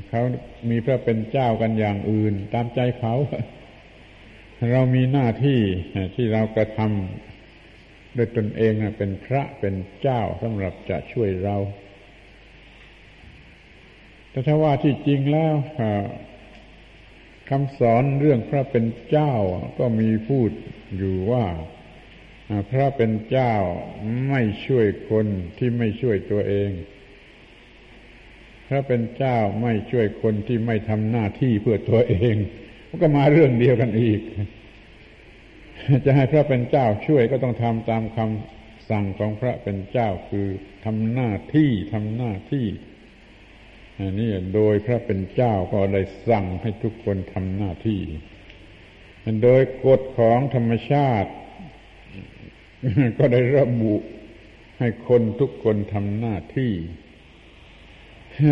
[0.08, 0.22] เขา
[0.70, 3.14] มีพระเป็นเจ้ากันอย่างอื่น ตามใจเขา
[4.72, 5.60] เรามีหน้าที่
[6.14, 11.56] ที่เรากระทำด้วยตนเองเป็นพระเป็นเจ้าสำหรับจะช่วยเรา
[14.30, 15.54] แต่ถ้าว่าที่จริงแล้ว
[17.50, 19.32] คำสอนเรื่องพระเป็นเจ้า
[19.78, 20.50] ก็มีพูด
[20.96, 21.46] อยู่ว่า
[22.70, 23.54] พระเป็นเจ้า
[24.28, 25.26] ไม่ช่วยคน
[25.58, 26.70] ที่ไม่ช่วยตัวเอง
[28.68, 32.36] พระเป็นเจ้าไม่ช่วยคนที่ไม่ทำหน้าที่เพื่อตัวเอง
[32.94, 34.20] มันก็มาเรื่องเดียวกันอีก
[36.04, 40.46] จะให้พระเป็นเจ้าช่วยก็ต้องทำตามคำสั่งของพระเป็นเจ้าคือ
[40.84, 42.66] ทำหน้าที่ทำหน้าที่
[43.98, 48.00] อันนี้โดยพระเป็นเจ้าก็ได้สั่งให้ทุกคนทำหน้าที่
[49.42, 51.30] โดยกฎของธรรมชาติ
[53.18, 53.96] ก็ได้ระบุ
[54.78, 56.72] ให้คนทุกคนทำหน้าที่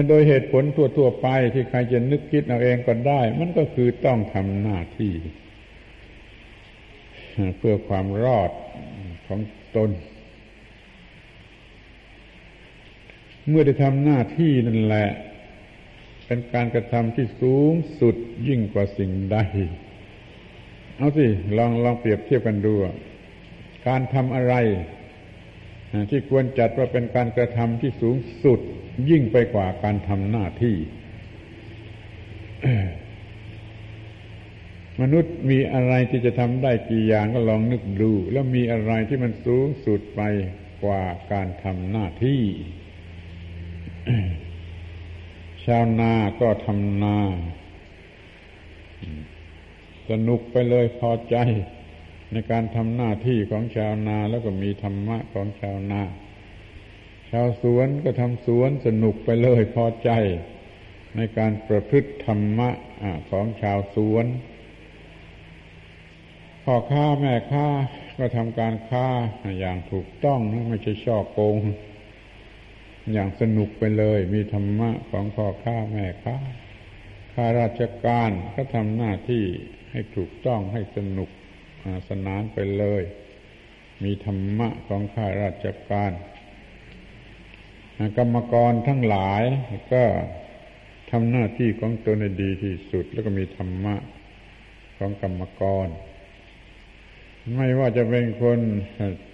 [0.08, 5.12] โดยเหตุผลทั่วๆไปที่ใครจะนึกคิดเอาเองก็ได้ มันก็คือต้องทำหน้าที่
[7.58, 8.50] เพื่อความรอด
[9.26, 9.40] ของ
[9.76, 9.90] ตน
[13.48, 15.08] เมื่อได้ทำหน้าที่นั่นแหละ
[16.26, 18.16] เป็นการกระทำที่สูงสุด
[18.48, 19.38] ยิ่งกว่าสิ่งใด
[20.96, 21.26] เอาสิ
[21.58, 22.74] ลองลองเปรียบเทียบกันดู
[23.88, 24.54] การทำอะไร
[26.10, 28.60] ที่ควรจัดว่าเป็นการกระทำที่สูงสุด
[29.10, 30.76] ยิ่งไปกว่าการทำหน้าที่
[35.00, 40.20] มนุษย์มีอะไรที่จะทำได้กี่อย่างก็ลองนึกดู แล้วมีอะไรที่มันสูงสุดไป
[40.84, 42.42] กว่าการทำหน้าที่
[45.64, 47.18] ชาวนาก็ทำนา
[50.10, 51.36] สนุกไปเลยพอใจ
[52.32, 56.02] ในการทำหน้าที่ของชาวนาแล้วก็มีธรรมะของชาวนา
[57.32, 60.10] ชาวสวนก็ทำสวนสนุกไปเลยพอใจ
[61.16, 62.70] ในการประพฤติธรรมะ
[63.30, 64.26] ของชาวสวน
[66.64, 67.66] พ่อค้าแม่ค้า
[68.18, 69.06] ก็ทำการค้า
[69.60, 71.58] อย่างถูกต้องไม่ใช่ช่อโกง
[73.12, 76.36] อย่างสนุกไปเลย มีธรรมะของพ่อค้าแม่ค้า
[77.34, 79.44] ข้าราชการก็ทำหน้าที่
[79.90, 81.30] ให้ถูกต้องให้สนุก
[82.08, 83.02] สนานไปเลย
[84.04, 86.12] มีธรรมะของข้าราชการ
[88.16, 89.42] กรรมกรทั้งหลาย
[89.92, 90.04] ก็
[91.10, 93.94] ทำหน้าที่ของตนในดีที่สุด แล้วก็มีธรรมะ
[94.98, 95.88] ของกรรมกร
[97.56, 98.58] ไม่ว่าจะเป็นคน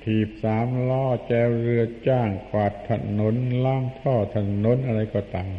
[0.04, 5.50] ถีบสามล้อแจวเรือจ้างกวาดถนนล่างท่อถนนอะไรก็ตาม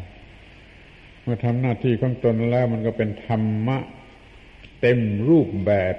[1.22, 3.78] เมื่อทำหน้าที่ของตนแล้วมันก็เป็นธรรมะ
[4.82, 5.96] เต็มรูปแบบ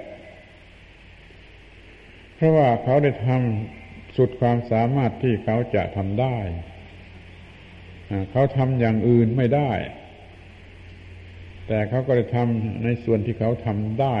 [2.35, 6.37] เพราะว่าเขาได้ทำสุดความสามารถที่เขาจะทำได้
[8.31, 9.71] เขาทำอย่างอื่นไม่ได้
[11.67, 14.17] แต่เขาก็ได้ทำในส่วนที่เขาทำได้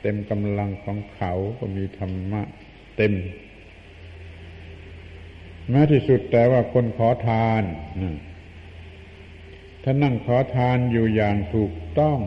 [0.00, 2.42] เต็มกำลังของเขาก็มีธรรมะ
[2.96, 3.14] เต็ม
[5.70, 7.62] แม้ที่สุดแต่ว่าคนขอทาน
[9.82, 12.18] ถ้านั่งขอทานอยู่อย่างถูกต้อง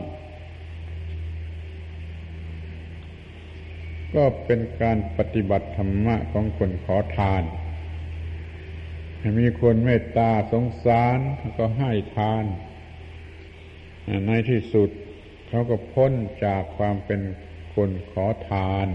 [4.15, 7.43] ก็เป็นการปฏิบัติธรรมะของคนขอทาน
[9.39, 11.17] มีคนเมตตาสงสาร
[11.57, 12.45] ก็ให้ทาน
[14.27, 14.89] ในที่สุด
[15.47, 16.11] เขาก็พ้น
[16.45, 17.21] จากความเป็น
[17.75, 18.87] คนขอทาน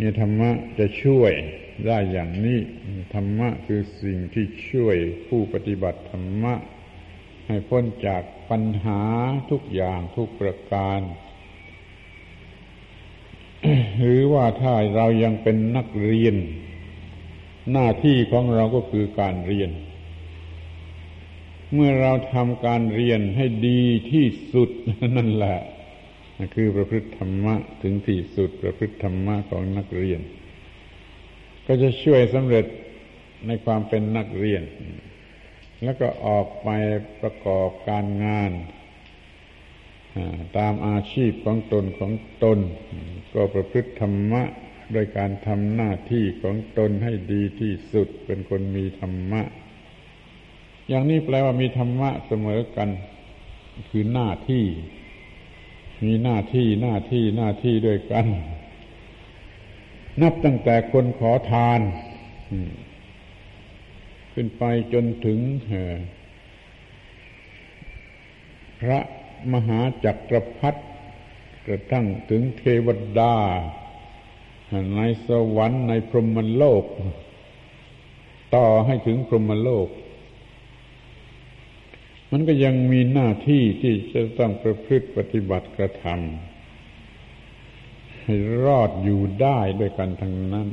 [0.00, 1.32] นี่ธรรมะจะช่วย
[1.86, 2.58] ได้อย่างนี้
[3.14, 6.54] ธรรมะคือสิ่งที่ช่วยผู้ปฏิบัติธรรมะ
[7.46, 9.02] ให้พ้นจากปัญหา
[9.50, 11.00] ทุกอย่างทุกประการ
[14.00, 16.36] หรือว่าถ้าเรายังเป็นนักเรียน
[17.72, 19.70] หน้าที่ของเราก็คือการเรียน
[21.74, 24.70] เมื่อเราทำการเรียนให้ดีที่สุด
[25.16, 25.58] นั่นแหละ
[26.54, 30.20] คือประพฤติธรรมะถึงที่สุดประพฤติธรรมะของนักเรียน
[31.66, 32.66] ก็จะช่วยสำเร็จ
[33.46, 34.62] ในความเป็นนักเรียน
[35.82, 36.68] แล้วก็ออกไป
[37.20, 38.52] ประกอบการงาน
[40.58, 42.12] ตามอาชีพของตนของ
[42.44, 42.58] ตน
[43.32, 44.42] ก็ประพฤติธรรมะ
[44.92, 49.42] โดยการทำหน้าที่ของตนให้ดีที่สุดเป็นคนมีธรรมะ
[50.88, 52.88] อย่างนี้แปลว่ามีธรรมะเสมอกัน
[53.90, 54.64] คือหน้าที่
[56.04, 58.26] มีหน้าที่หน้าที่หน้าที่ด้วยกัน
[60.22, 61.80] นับตั้งแต่คนขอทาน
[64.32, 65.38] ขึ้นไปจนถึง
[68.80, 69.00] พระ
[69.52, 70.80] มหาจักรพรรดิ
[71.66, 73.34] กระทั่งถึงเทวดา
[74.96, 76.84] ในสวรรค์ในพรหมโลก
[78.54, 79.88] ต่อให้ถึงพรหมโลก
[82.30, 90.68] มันก็ยังมีหน้าที่ที่จะต้องประพฤติปฏิบัติกระทำให้รอดอยู่ได้ด้วยกันทั้งนั้น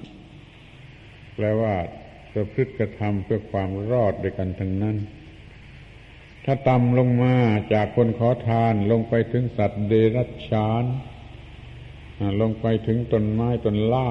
[1.36, 1.76] แปลว่า
[2.34, 4.98] ประพฤติกระทำเพื่อความรอดด้วยกันทั้งนั้น
[6.46, 7.36] ถ้าต่ำลงมา
[7.74, 10.84] จากคนขอทานลงไปถึงสัตว์เดรัจฉาน
[12.42, 14.10] ลงไปถึงต้นไม้ต้นไม้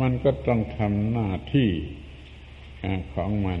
[0.00, 1.70] มันก็ต้องทำหน้าที่
[3.14, 3.60] ของมัน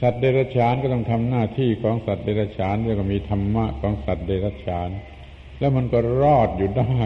[0.00, 4.90] สัตว์เดรัจฉานก็ต้องทำหน้าที่ของสัตว์เดรัจฉานแล้วก็มีธรรมะของสัตว์เดรัจฉาน
[5.58, 7.00] แล้วมันก็รอดอยู่ได้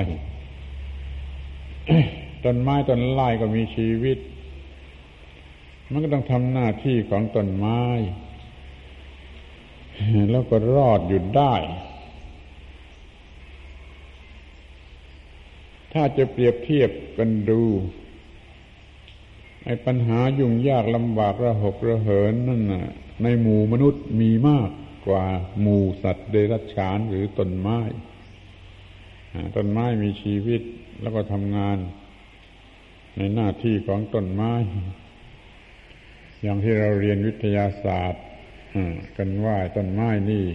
[2.44, 4.18] ต้นไม้ต้นไม้ก็มีชีวิต
[5.90, 7.82] มันก็ต้องทำหน้าที่ของต้นไม้
[10.30, 11.54] แล้วก็รอดอยู่ได้
[15.94, 17.62] ถ้าจะเปรียบเทียบกันดู
[19.64, 22.86] ไอ้ปัญหายุ่งยากลำบากระหกระเหินนั่นน่ะ
[23.22, 24.70] ในหมู่มนุษย์มีมาก
[25.06, 25.24] กว่า
[25.60, 27.80] หมู่สัตว์เดรัจฉานหรือต้นไม้
[29.56, 30.62] ต้นไม้มีชีวิต
[31.00, 31.78] แล้วก็ทำงาน
[33.16, 34.52] ในหน้าที่ของต้นไม้
[36.42, 38.24] อย่างที่เราเรียนวิทยาศาสตร์
[39.16, 40.46] กันว่าต้นไม้นี่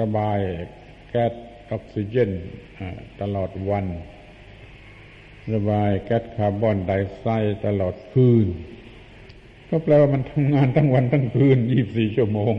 [0.00, 0.38] ระบาย
[1.10, 1.32] แก๊ส
[1.70, 2.30] ออกซิเจน
[3.20, 3.86] ตลอดวัน
[5.54, 8.46] ระบายแก๊สคาร์บอนไดออกไซด์ตลอดคืน
[9.68, 12.54] ก็แปลว่ามันทำงานทั้งวันทั้งคืนยี่บสี่ชั่วโมง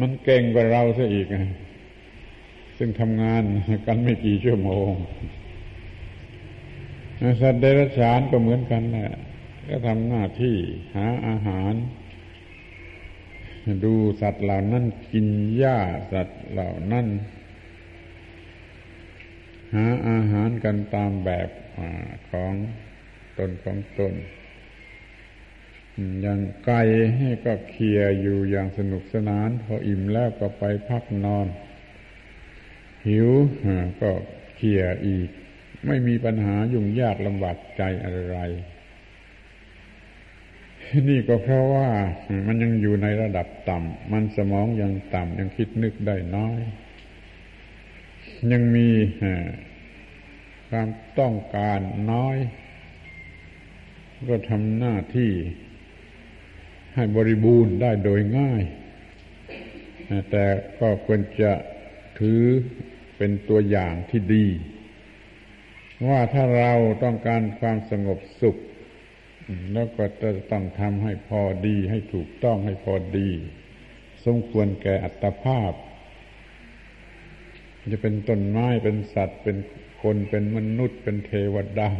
[0.00, 1.26] มันเก่งกว่าเราซะอีก
[2.78, 3.42] ซึ่งทำงาน
[3.86, 4.90] กันไม่กี่ชั่วโมง
[7.40, 9.10] สัตว์เดรัจฉานก็เหมือนกันแหละ
[9.68, 10.56] ก็ทำหน้าที่
[10.94, 11.72] หาอาหาร
[13.84, 15.26] ดูสัตว์เหล่านั้นกิน
[15.56, 15.78] หญ้า
[16.12, 17.06] สัตว์เหล่านั้น
[19.74, 21.50] หาอาหารกันตามแบบ
[22.30, 22.54] ของ
[23.38, 24.14] ตนของตน
[26.22, 26.82] อย่างไก่
[27.16, 31.46] ให้ก็เคียอยู่อย่างสนุกสนาน พออิ่มแล้วก็ไปพักนอน
[33.06, 33.28] หิว
[34.02, 34.10] ก็
[34.56, 35.28] เคียอีก
[35.86, 38.38] ไม่มีปัญหายุ่งยากลำบากใจอะไร
[41.08, 41.88] นี่ก็เพราะว่า
[42.46, 46.58] มันยังอยู่ในระดับต่ำมันสมองยังต่ำยังคิดนึกได้น้อย
[48.52, 48.88] ยังมี
[50.70, 51.80] ความต้องการ
[52.12, 52.36] น้อย
[54.28, 55.32] ก็ทำหน้าที่
[56.94, 58.62] ให้บริบูรณ์ได้โดยง่าย
[60.30, 60.44] แต่
[60.80, 61.52] ก็ควรจะ
[62.18, 62.42] ถือ
[63.16, 64.46] เป็นตัวอย่างที่ดี
[66.08, 66.72] ว่าถ้าเรา
[67.02, 68.56] ต้องการความสงบสุข
[69.72, 73.28] แล้วก็จะต้องทำให้พอดีให้ถูกต้องให้พอดี
[74.24, 75.72] สมควรแก่อัตภาพ
[77.92, 79.56] จะเป็นต้นไม้เป็นสัตว์ เป็น
[80.02, 81.90] คนเป็นมนุษย์ เป็นเทวดา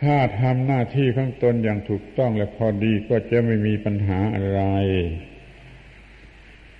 [0.00, 4.62] ถ้าทำหน้าที่ข้างตนอย่างถูกต้องและพอดีก็จะไม่มีปัญหาอะไร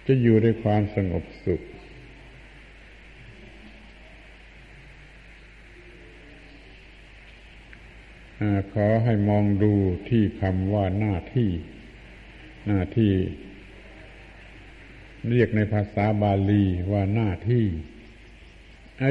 [0.07, 1.61] จะอยู่ด้วยความสงบสุข
[8.73, 9.73] ขอให้มองดู
[10.09, 11.51] ที่คำว่าหน้าที่
[12.67, 13.13] หน้าที่
[15.31, 17.65] เรียกในภาษาบาลีว่าหน้าที่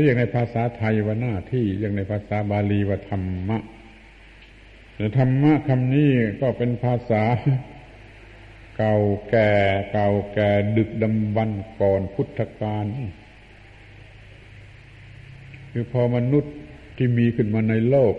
[0.01, 3.57] เรียกในภาษาไทยว่าหน้าที่เรียกในภาษาบาลีว่าธรรมะ
[4.95, 6.09] แต่ธรรมะคำนี้
[6.41, 7.23] ก็เป็นภาษา
[8.77, 8.95] เก่า
[9.29, 9.51] แก่
[9.91, 11.49] เก่าแก่ดึกดำบรร
[11.81, 12.85] ก่อนพุทธกาล
[15.71, 16.55] คือพอมนุษย์
[16.97, 18.15] ที่มีขึ้นมาในโลก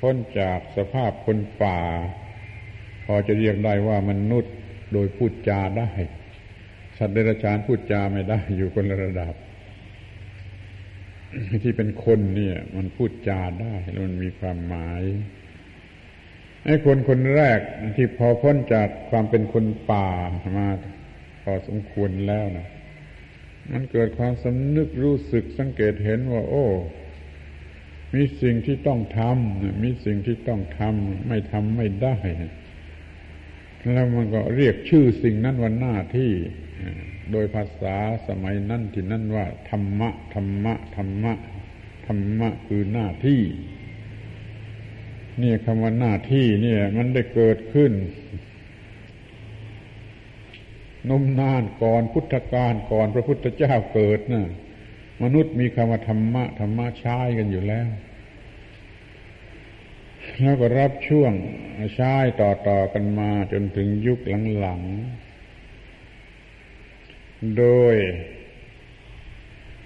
[0.00, 1.80] พ้นจากสภาพคนป่า
[3.04, 4.54] พอจะเรียกได้ว่ามนุษย์
[4.92, 5.90] โดยพูดจาได้
[6.98, 9.34] สัตว์เดรัจฉานพูดจาไม่ได้ อยู่คนละระดับ
[11.62, 15.02] ที่เป็นคนเนี่ย มันพูดจาได้แล้วมันมีความหมาย
[16.64, 17.60] ไอ้คนคนแรก
[17.96, 20.08] ที่พอพ้นจากความเป็นคนป่า
[20.58, 20.68] มา
[21.42, 22.68] พอสมควรแล้วนะ
[23.72, 26.66] มันเกิดความสำนึกรู้สึกสังเกตเห็นว่า โอ้
[28.14, 32.16] มีสิ่งที่ต้องทำมีสิ่งที่ต้องทำไม่ทำไม่ได้
[33.92, 36.32] แล้วมันก็เรียกชื่อสิ่งนั้นว่าหน้าที่
[37.32, 37.96] โดยภาษา
[38.28, 41.32] สมัยนั้นที่นั่นว่า ธรรมะ ธรรมะ ธรรมะ
[42.06, 43.42] ธรรมะคือหน้าที่
[45.42, 47.92] นี่คำว่าหน้าที่เนี่ย มันได้เกิดขึ้น
[51.10, 54.46] นมนานก่อนพุทธกาลก่อนพระพุทธเจ้าเกิดนะ่ะ
[55.22, 57.88] มนุษย์มีคำว่าธรรมะธรรมะใช้กันอยู่แล้ว
[60.40, 61.32] แล้วก็รับช่วง
[61.96, 64.18] ใช้ต่อๆกันมาจนถึงยุค
[64.58, 67.94] หลังๆ โดย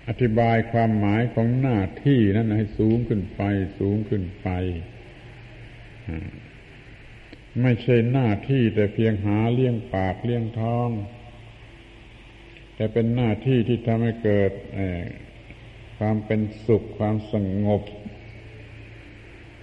[0.08, 3.42] อธิบายความหมายของหน้าที่นั้นให้สูงขึ้นไป
[3.78, 4.48] สูงขึ้นไป
[7.62, 10.88] ไม่ใช่หน้าที่แต่เพียงหาเลี้ยงปากเลี้ยงท้อง
[12.82, 14.52] แต่เป็นหน้าที่ที่ทำให้เกิด
[15.98, 17.82] ความเป็นสุขความสงบ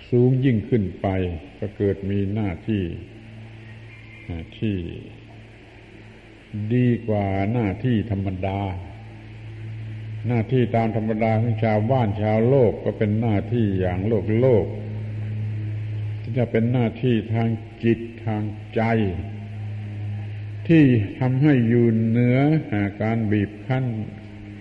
[0.10, 1.08] สูงยิ่งขึ้นไป
[1.60, 2.84] ก็เกิดมีหน้าที่
[4.58, 4.76] ที่
[6.74, 8.62] ดีกว่าหน้าที่ธรรมดา
[10.28, 14.66] หน้าที่ตามธรรมดาของชาวบ้านชาวโลกก็เป็นหน้าที่อย่างโลกโลก
[16.22, 17.48] ที่จะเป็นหน้าที่ทาง
[17.84, 18.42] จิตทาง
[18.76, 18.84] ใจ
[20.70, 20.86] ที่
[21.20, 22.38] ทำให้อยู่เหนือ
[23.02, 23.86] การบีบคั้น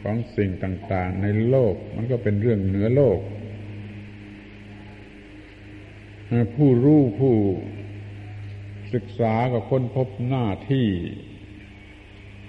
[0.02, 3.18] ของสิ่งต่าง ๆ ในโลก มันก็เป็นเรื่องเหนือโลก
[6.54, 7.34] ผู้รู้ผู้
[8.94, 10.86] ศึกษาก็ค้นพบหน้าที่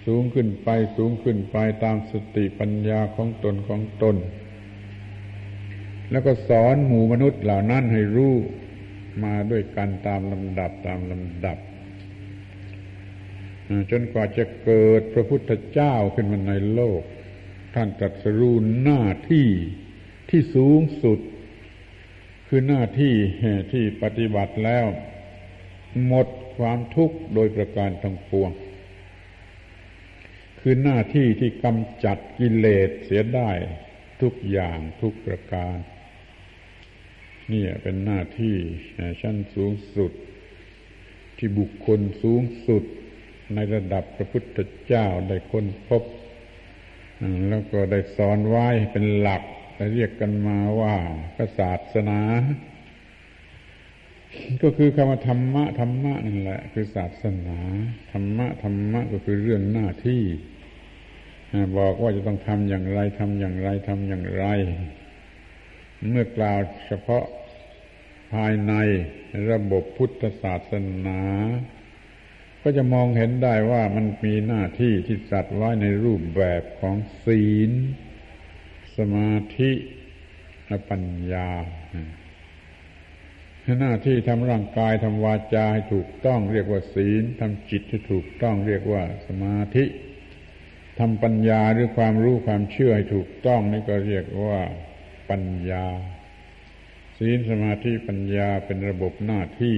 [0.05, 4.15] สูงขึ้นไปสูงขึ้นไปตามสติปัญญาของตนของตน
[6.11, 8.33] แล้วก็สอนหมู่มนุษย์เหล่านั้นให้รู้
[9.23, 11.57] มาด้วยกันตามลำดับตามลำดับ
[13.91, 17.01] จนกว่าจะเกิดพระพุทธเจ้าขึ้นมาในโลก
[17.75, 19.47] ท่านตรัสรู้หน้าที่
[20.29, 21.19] ที่สูงสุด
[22.47, 23.15] คือหน้าที่
[23.71, 24.85] ที่ปฏิบัติแล้ว
[26.05, 28.51] หมดความทุกข์โดยประการทั้งปวง
[30.59, 33.51] คือหน้าที่ที่กำจัดกิเลสเสียได้
[34.21, 35.77] ทุกอย่างทุกประการ
[37.51, 38.55] นี่เป็นหน้าที่
[39.21, 40.11] ชั้นสูงสุด
[41.37, 42.83] ที่บุคคลสูงสุด
[43.55, 46.03] ในระดับพระพุทธเจ้าได้ค้นพบ
[47.49, 49.43] แล้วก็ได้สอนไว้เป็นหลัก
[49.93, 50.95] เรียกกันมาว่า
[51.59, 52.19] ศาสนา
[54.61, 57.59] ก็คือคำว่าธรรมะธรรมะนั่นแหละ คือศาสนา
[58.11, 60.23] ธรรมะธรรมะก็คือเรื่องหน้าที่
[61.77, 64.45] บอกว่าจะต้องทำอย่างไรทำอย่างไรทำอย่างไร
[66.09, 67.25] เมื่อกล่าวเฉพาะ
[68.33, 68.73] ภายใน
[69.49, 70.73] ระบบพุทธศาส
[71.05, 71.21] นา
[72.63, 76.95] ก็จะมองเห็นได้ว่ามันมีหน้าที่ที่จัดไว้ในรูปแบบของ
[77.25, 77.71] ศีล
[78.97, 79.71] สมาธิ
[80.67, 81.49] และปัญญา
[83.81, 89.85] หน้าที่ทำร่างกายทำวาจาให้ถูกต้องเรียกว่าศีลทำจิตให้ถูกต้องเรียกว่าสมาธิ
[90.99, 94.61] ทำปัญญาหรือความรู้ความเชื่อให้ถูกต้องนี่ก็เรียกว่า
[95.29, 95.85] ปัญญา
[97.17, 99.77] ศีลสมาธิปัญญาเป็นระบบหน้าที่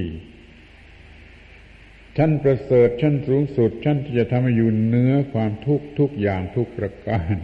[2.18, 7.36] ชั้นประเสริฐชั้นสูงสุด ชั้นที่จะทำให้อยู่เหนือความทุกข์ทุกอย่างทุกประการ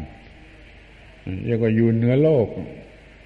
[1.45, 2.47] เรียกว่าอยู่เหนือโลก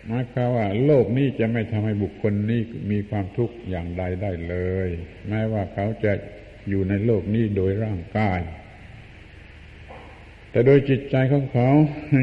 [0.07, 2.61] หมายความว่า โลกนี้จะไม่ทำให้บุคคลนี้
[2.91, 4.55] มีความทุกข์อย่างใดได้เล
[4.87, 4.89] ย
[5.27, 6.13] แม้ว่าเขาจะ
[6.69, 8.39] อยู่ในโลกนี้โดยร่างกาย
[10.51, 11.69] แต่โดยจิตใจของเขา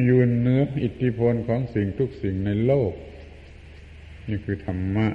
[0.06, 2.92] อยู่เหนืออิทธิพลของสิ่งทุกสิ่งในโลก
[4.28, 5.08] นี่คือธรรมะ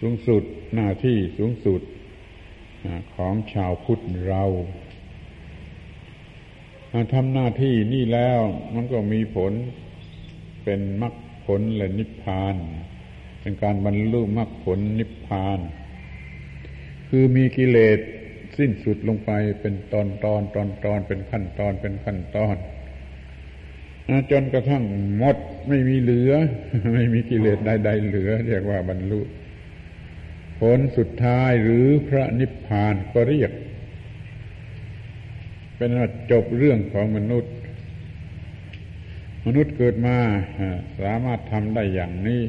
[0.00, 0.42] สูงสุด
[0.74, 1.80] หน้าที่สูงสุด
[3.14, 4.44] ของชาวพุทธเรา
[7.14, 8.40] ทำหน้าที่นี่แล้ว
[8.74, 9.52] มันก็มีผล
[10.64, 11.14] เป็นมรรค
[11.46, 12.56] ผลและนิพพาน
[13.40, 15.58] เป็นการบรรลุมรรคผลนิพพาน
[17.08, 17.98] คือมีกิเลส
[18.58, 22.56] สิ้นสุดลงไปเป็นตอนตอนตอนตอนเป็นขั้นตอนเป็นขั้นตอน
[24.30, 24.84] จนกระทั่ง
[25.16, 25.36] หมด
[25.68, 26.32] ไม่มีเหลือ
[26.94, 29.20] ไม่มีกิเลสใดๆเหลือ เรียกว่าบรรลุ
[30.60, 33.52] ผลสุดท้ายหรือพระนิพพานก็เรียก
[35.76, 37.54] เป็นว่าจบเรื่องของมนุษย์
[39.46, 40.18] มนุษย์เกิดมา
[41.00, 42.42] สามารถทำได้อย่างนี้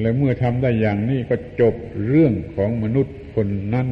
[0.00, 1.74] และเมื่อทำได้อย่างนี้ก็จบ
[2.06, 3.88] เรื่องของมนุษย์คนนั้น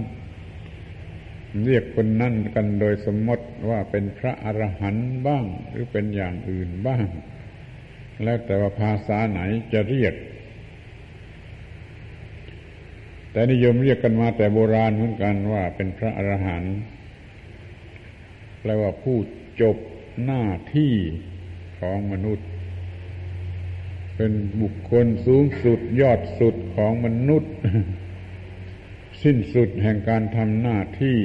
[1.66, 7.07] เรียกคนนั้นกันโดยสมมติว่าเป็นพระอรหันต์บ้างหรือเป็นอย่างอื่นบ้าง
[8.22, 9.40] แล้วแต่ว่าภาษาไหน
[9.72, 10.14] จะเรียก
[13.33, 16.76] แต่นิยมเรียกกันมาแต่โบราณเหมือนกันว่าเป็นพระอรหันต์
[18.61, 19.16] แปลว่าผู้
[19.61, 19.76] จบ
[20.24, 20.45] หน้า
[20.76, 20.95] ที่
[21.80, 22.49] ของมนุษย์
[24.16, 27.53] เป็นบุคคลสูงสุดยอดสุดของมนุษย์
[29.22, 31.18] สิ้นสุดแห่งการทำหน้าที่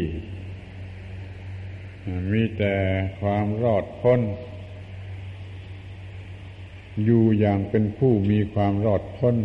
[2.32, 2.76] มีแต่
[3.20, 4.22] ความรอดพ้น
[7.06, 9.36] อยู่อย่างเป็นผู้มีความรอดพ้น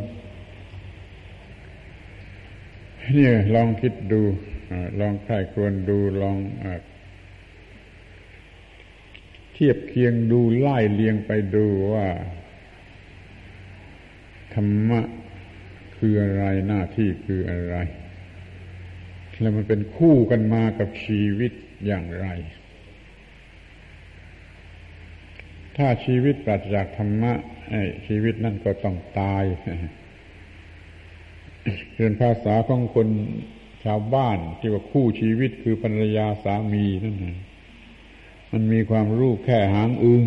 [3.11, 4.23] นี่ลองคิดดู
[5.01, 6.39] ลองใครควรดูลอง
[9.53, 12.07] เทียบเคียงดูไล่เลียงไปดูว่า
[14.55, 15.01] ธรรมะ
[15.97, 17.77] คืออะไรหน้าที่คืออะไร
[19.41, 21.53] แล้วมันเป็นคู่กันมากับชีวิต
[21.87, 22.27] อย่างไร
[25.77, 27.33] ถ้าชีวิตปราศจากธรรมะ
[28.07, 29.45] ชีวิตนั่นก็ต้องตาย
[31.97, 33.09] เป็นภาษาของคน
[33.85, 37.37] ชาวบ้านที่ว่าคู่ชีวิตคือภรรยาสามีนั่นเอง
[38.53, 40.25] มันมีความรู้แค่หางอึง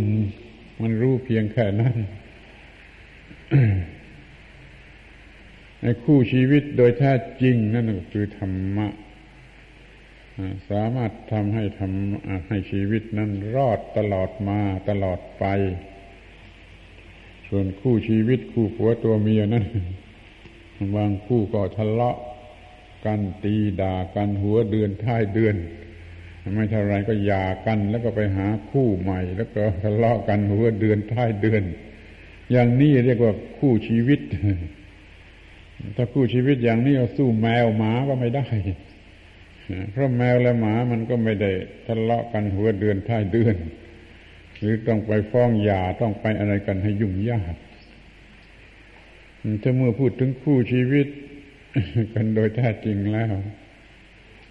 [0.82, 1.96] มันรู้เพียงแค่นั้น
[5.82, 8.88] ในคู่ชีวิตโดยแท้จริงนั่นก็คือธรรมะ
[10.70, 14.60] สามารถทำให้ทำให้ชีวิตนั้นรอดตลอดมา
[14.90, 15.46] ตลอดไป
[17.48, 19.66] ส่วนคู่ชีวิตคู่ผัวตัวเมียนั้น
[20.96, 22.18] บางคู่ก็ทะเลาะ
[23.06, 25.56] กันตีด่ากันหัวเดือนท้ายเดือน
[26.56, 31.64] ไม่เท่าไรก็หย่ากันแล้วก็ไปหาคู่ใหม่ แล้วก็ทะเลาะกันหัวเดือนท้ายเดือน
[32.52, 34.20] อย่างนี้เรียกว่าคู่ชีวิต
[35.96, 38.48] ถ้าคู่ชีวิตอย่างนี้สู้แมวหมาก็ไม่ได้
[39.92, 41.52] เพราะแมวและหมามันก็ไม่ได้
[41.88, 43.56] ทะเลาะกันหัวเดือนท้ายเดือน
[44.60, 47.54] หรือต้องไปฟ้องหย่าต้องไปอะไรกันให้ยุ่งยาก
[49.62, 51.08] ถ้าเมื่อพูดถึงคู่ชีวิต
[52.14, 53.34] กันโดยแท้จริงแล้ว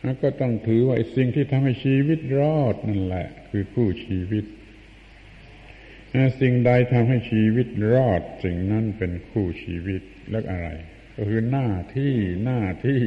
[0.05, 4.45] แล้วก็ต้องถือว่าสิ่งที่ทำให้ชีวิตรอดนั่นแหละ คือคู่ชีวิต
[6.41, 10.69] สิ่งใดทำให้ชีวิตรอด สิ่งนั้นเป็นคู่ชีวิตแล้วอะไร
[11.17, 12.15] ก็คือหน้าที่
[12.45, 13.01] หน้าที่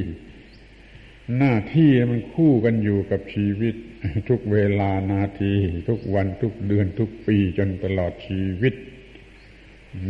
[1.38, 3.76] หน้าที่มันคู่กันอยู่กับชีวิต
[4.30, 5.54] ทุกเวลานาที
[5.90, 8.74] ทุกวันทุกเดือนทุกปีจนตลอดชีวิต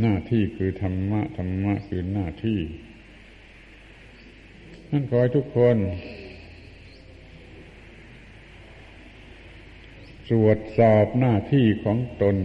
[0.02, 2.60] หน้าที่คือธรรมะ ธรรมะคือหน้าที่
[4.92, 5.78] นั่นขอให้ทุกคน
[10.30, 12.36] ตรวจสอบหน้าที่ของตน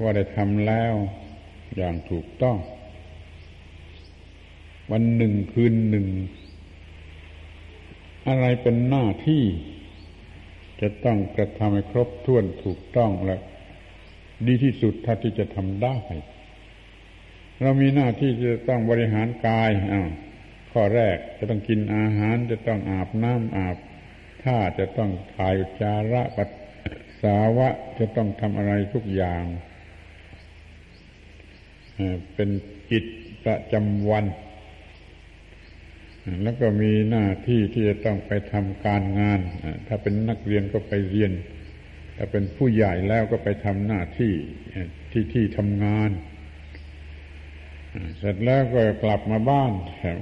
[0.00, 0.94] ว่าได้ทำแล้ว
[1.76, 2.58] อย่างถูกต้อง
[4.90, 6.06] วันหนึ่งคืนหนึ่ง
[8.28, 9.44] อะไรเป็นหน้าที่
[10.80, 13.36] จะต้องกระทำให้ครบถ้วนถูกต้องและ
[14.46, 15.96] ดีที่สุดถ้าที่จะทำได้
[17.62, 20.08] เรามีหน้าที่จะต้องบริหารกายอ้าว
[20.72, 23.76] ข้อแรกจะต้องกินอาหาร จะต้องอาบน้ำอาบ
[24.44, 26.48] ถ้าจะต้องถ่ายจาระปัส
[27.22, 27.68] สาวะ
[27.98, 29.44] จะต้องทำอะไรทุกอย่าง
[32.34, 32.50] เป็น
[32.90, 33.04] กิจ
[33.44, 34.24] ประจำวัน
[36.42, 39.40] แล้วก็มีหน้าที่ที่จะต้องไปทำการงาน
[39.86, 41.32] ถ้าเป็นนักเรียนก็ไปเรียน
[42.16, 44.34] ถ้าเป็นผู้ใหญ่แล้วก็ไปทำหน้าที่
[45.10, 46.10] ที่ที่ทำงาน
[48.18, 49.72] เสร็จแล้วก็กลับมาบ้าน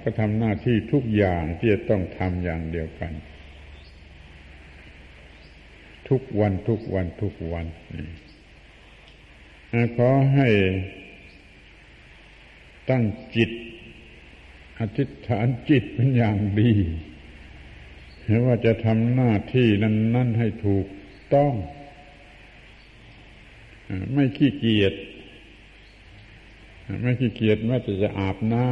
[0.05, 3.12] ก็ทำหน้าที่ทุกอย่างที่จะต้องทำอย่างเดียวกัน
[6.09, 7.66] ทุกวันทุกวันทุกวัน
[9.97, 10.49] ขอให้
[12.90, 13.05] ตั้ง
[13.36, 13.51] จิต
[14.78, 16.72] อธิษฐานจิตเป็นอย่างดี
[18.47, 20.86] ว่าจะทำหน้าที่นั้นนั่นให้ถูก
[21.34, 21.55] ต้อง
[24.14, 24.95] ไม่ขี้เกียจ
[27.03, 28.66] ไม่ขี้เกียจแม้แต่จะอาบน้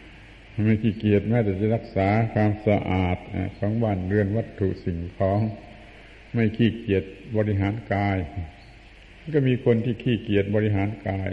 [0.00, 3.18] ำไม่ขี้เกียจแม้แต่จะรักษาความสะอาด
[3.58, 5.40] ของบ้านเรือนวัตถุสิ่งของ
[6.32, 7.04] ไม่ขี้เกียจ
[7.36, 8.16] บริหารกาย
[9.34, 11.30] ก็มีคนที่ขี้เกียจบริหารกาย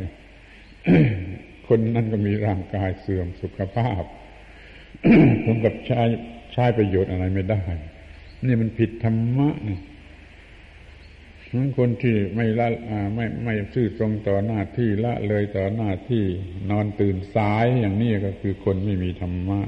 [1.67, 4.03] คนนั้นก็มีร่างกายเสื่อมสุขภาพ
[5.45, 6.01] สมกับใช้
[6.53, 7.61] ใช้ประโยชน์อะไรไม่ได้
[8.45, 9.77] นี่มันผิดธรรมะนี่
[11.77, 12.69] คนที่ไม่ละ
[13.15, 16.23] ไม่ไม่ซื่อตรงต่อหน้าที่ละเลยต่อหน้าที่
[16.69, 19.61] นอนตื่นสายอย่างนี้ก็คือคนไม่มีธรรมะ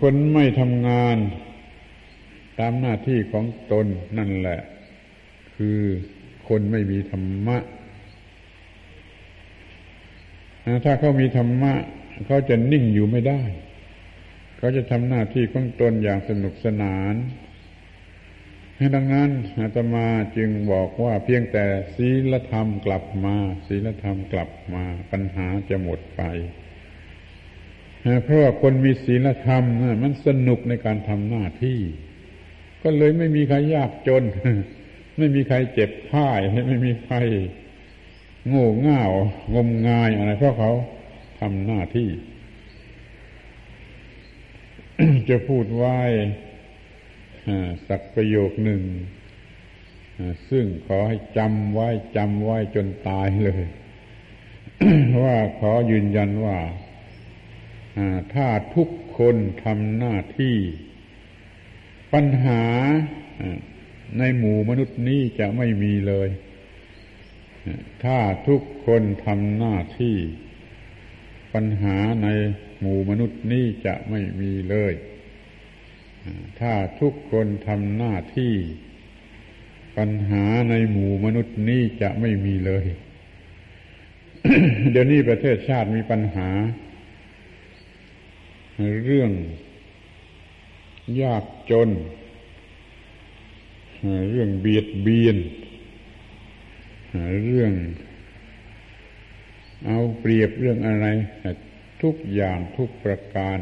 [0.00, 1.16] คนไม่ทำงาน
[2.58, 3.86] ตามหน้าที่ของตน
[4.18, 4.60] นั่นแหละ
[5.56, 5.80] คือ
[6.48, 7.58] คนไม่มีธรรมะ
[10.84, 11.74] ถ้าเขามีธรรมะ
[12.26, 13.42] เขาจะนิ่งอยู่ไม่ได้
[14.58, 17.14] เขาจะทำหน้าที่ของตนอย่างสนุกสนาน
[18.94, 20.06] ดังนั้นอาตมา
[20.36, 21.64] จึงบอกว่าเพียงแต่
[21.96, 23.36] ศีลธรรมกลับมา
[23.68, 26.22] ศีลธรรมกลับมาปัญหาจะหมดไป
[28.24, 29.64] เพราะว่าคนมีศีลธรรม
[30.02, 31.80] มันสนุกในการทำหน้าที่
[32.82, 34.22] ก็เลยไม่มีใครยากจน
[35.18, 37.16] ไม่มีใครเจ็บพ่าย ไม่มีใคร
[38.48, 39.04] โง่เง่า
[39.54, 40.72] งมงายอะไรเพราะเขา
[41.40, 42.10] ทำหน้าที่
[45.28, 45.98] จะพูดไว้
[47.88, 48.82] สักประโยคหนึ่ง
[50.50, 53.64] ซึ่งขอให้จำไว้จำไว้จนตายเลย
[55.22, 56.58] ว่าขอยืนยันว่า
[58.34, 58.88] ถ้าทุก
[59.18, 60.56] คนทำหน้าที่
[62.12, 62.62] ปัญหา
[64.18, 66.28] ในหมู่มนุษย์นี้จะไม่มีเลย
[68.04, 68.18] ถ้า
[68.48, 70.16] ทุกคนทำหน้าที่
[71.54, 72.28] ปัญหาใน
[72.80, 74.92] หมู่มนุษย์นี้จะไม่มีเลย
[76.60, 78.54] ถ้าทุกคนทำหน้าที่
[79.96, 82.86] ปัญหาในหมู่มนุษย์นี้จะไม่มีเลย
[84.90, 86.48] เดี๋ยวนี้ประเทศชาติมีปัญหา
[89.04, 89.30] เรื่อง
[91.22, 91.90] ยากจน
[94.30, 95.36] เรื่องเบียดเบียน
[97.46, 97.72] เรื่อง
[99.86, 101.06] เอาเปรียบเรื่องอะไร
[102.02, 103.58] ทุกอย่างทุกประการ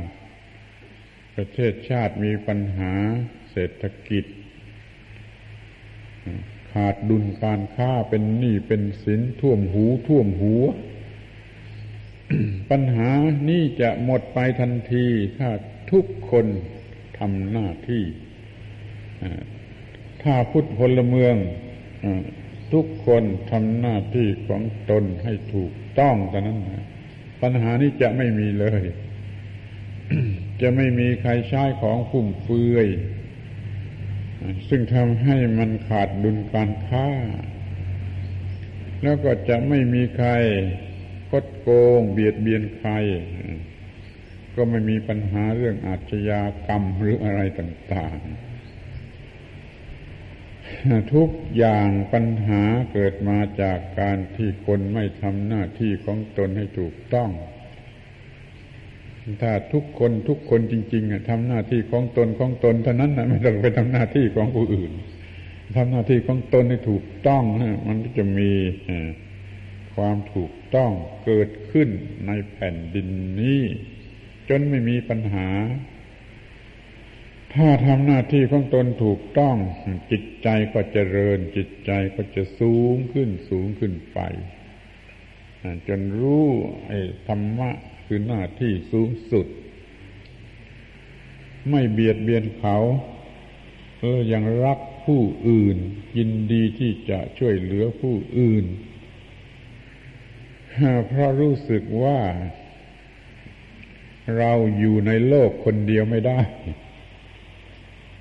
[1.37, 2.93] ประเทศชาติมีปัญหา
[3.51, 4.25] เศรษฐกิจ
[6.71, 10.65] ขาดดุลการค้าเป็นหนี้เป็นสินท่วมหูท่วมหัว
[12.71, 13.11] ปัญหา
[13.49, 15.07] นี้จะหมดไปทันที
[15.39, 15.51] ถ้า
[15.93, 16.47] ทุกคน
[17.19, 18.05] ทำหน้าที่
[20.23, 21.35] ถ้าพุทธพลเมือง
[22.73, 26.59] ทุกคนทำหน้าที่ของตนให้ถูกต้องแต่นั้น
[27.43, 28.83] ปัญหานี้จะไม่มีเลย
[30.61, 32.89] จะไม่มีใครใช้ของฟุ่มเฟือย
[34.69, 37.09] ซึ่งทำให้มันขาดดุลการค้า
[39.03, 40.31] แล้วก็จะไม่มีใคร
[41.31, 42.91] คดโกง เบียดเบียนใคร
[44.55, 48.27] ก็ไม่มีปัญหาเรื่องอาชญากรรมหรืออะไรต่าง ๆ
[51.15, 57.31] ทุกอย่างปัญหาเกิดมาจากการที่คนไม่ทำหน้าที่ของตนให้ถูกต้อง
[59.43, 64.93] ถ้าทุกคนทุกคนจริงๆทำหน้าที่ของตนของตนเท่านั้นนะไม่ต้องไปทำหน้าที่ของผู้อื่น
[65.77, 68.53] ทำหน้าที่ของตนให้ถูกต้องนะมันก็จะมี
[69.95, 70.91] ความถูกต้อง
[71.25, 71.89] เกิดขึ้น
[72.27, 73.09] ในแผ่นดิน
[73.41, 73.63] นี้
[74.49, 75.49] จนไม่มีปัญหา
[77.55, 79.57] ถ้าทำหน้าที่ของตนถูกต้อง
[80.11, 84.21] จิตใจก็จเจริญ จิตใจก็จะสูงขึ้นสูงขึ้นไป
[85.89, 86.47] จนรู้
[86.89, 86.99] ไอ้
[87.29, 87.71] ธรรมะ
[88.07, 89.47] คือหน้าที่สูงสุด
[91.71, 92.77] ไม่เบียดเบียนเขา
[93.99, 95.77] เออยังรักผู้อื่น
[96.17, 98.65] ยินดีที่จะช่วยเหลือผู้อื่น
[101.09, 102.21] เพราะรู้สึกว่า
[104.39, 106.41] เราอยู่ในโลกคนเดียวไม่ได้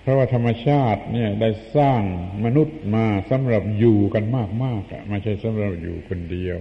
[0.01, 2.01] เพราะว่าธรรมชาติเนี่ยได้สร้าง
[2.45, 4.23] มนุษย์มาสำหรับอยู่กัน
[4.63, 6.57] มากๆไม่ใช่สำหรับอยู่คนเดียว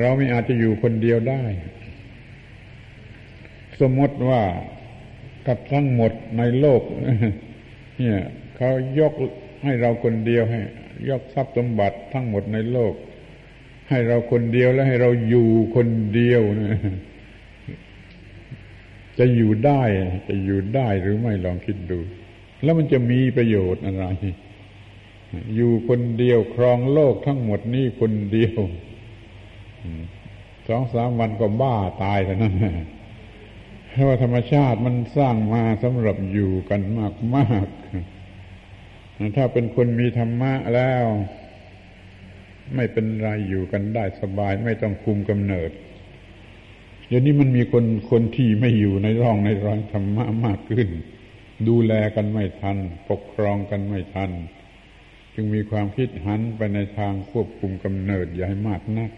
[0.00, 1.42] เราไม่อาจจะอยู่คนเดียวได้
[3.80, 4.42] สมมติว่า
[5.46, 6.82] กับทั้งหมดในโลก
[7.98, 8.18] เนี่ย
[8.56, 8.70] เขา
[9.00, 9.12] ยก
[9.64, 10.60] ให้เราคนเดียวให้
[11.08, 12.94] ยกทรัพย์สมบัติทั้งหมดในโลก
[13.90, 16.80] ให้เราคนเดียวแล้วให้เราอยู่คนเดียวนะ
[19.18, 19.82] จะอยู่ได้
[20.28, 21.98] จะอยู่ได้หรือไม่ลองคิดดู
[22.62, 24.04] แล้วมันจะมีประโยชน์อะไร
[25.54, 28.60] อยู่คนเดียวครองโลกทั้งหมดนี่คนเดียว
[30.68, 32.54] สองสามวันก็บ้าตายแล้วนั่น
[33.90, 37.68] เพราะว่าธรรมชาติมันสร้างมาสำหรับอยู่กันมากมาก
[39.36, 41.04] ถ้าเป็นคนมีธรรมะแล้ว
[42.74, 45.70] ไม่เป็นไรอยู่กันได้สบายไม่ต้องคุมกำเนิด
[47.08, 50.88] เดี๋ยวนี้มันมีคนคนที่ไม่อยู่ในร่องในรอยธรรมะมากขึ้น
[51.68, 52.78] ดูแลกันไม่ทัน
[53.10, 54.30] ปกครองกันไม่ทัน
[55.34, 59.10] จึงมีความคิดหันไปในทางควบคุมกำเนิดอย่าให้มากนัก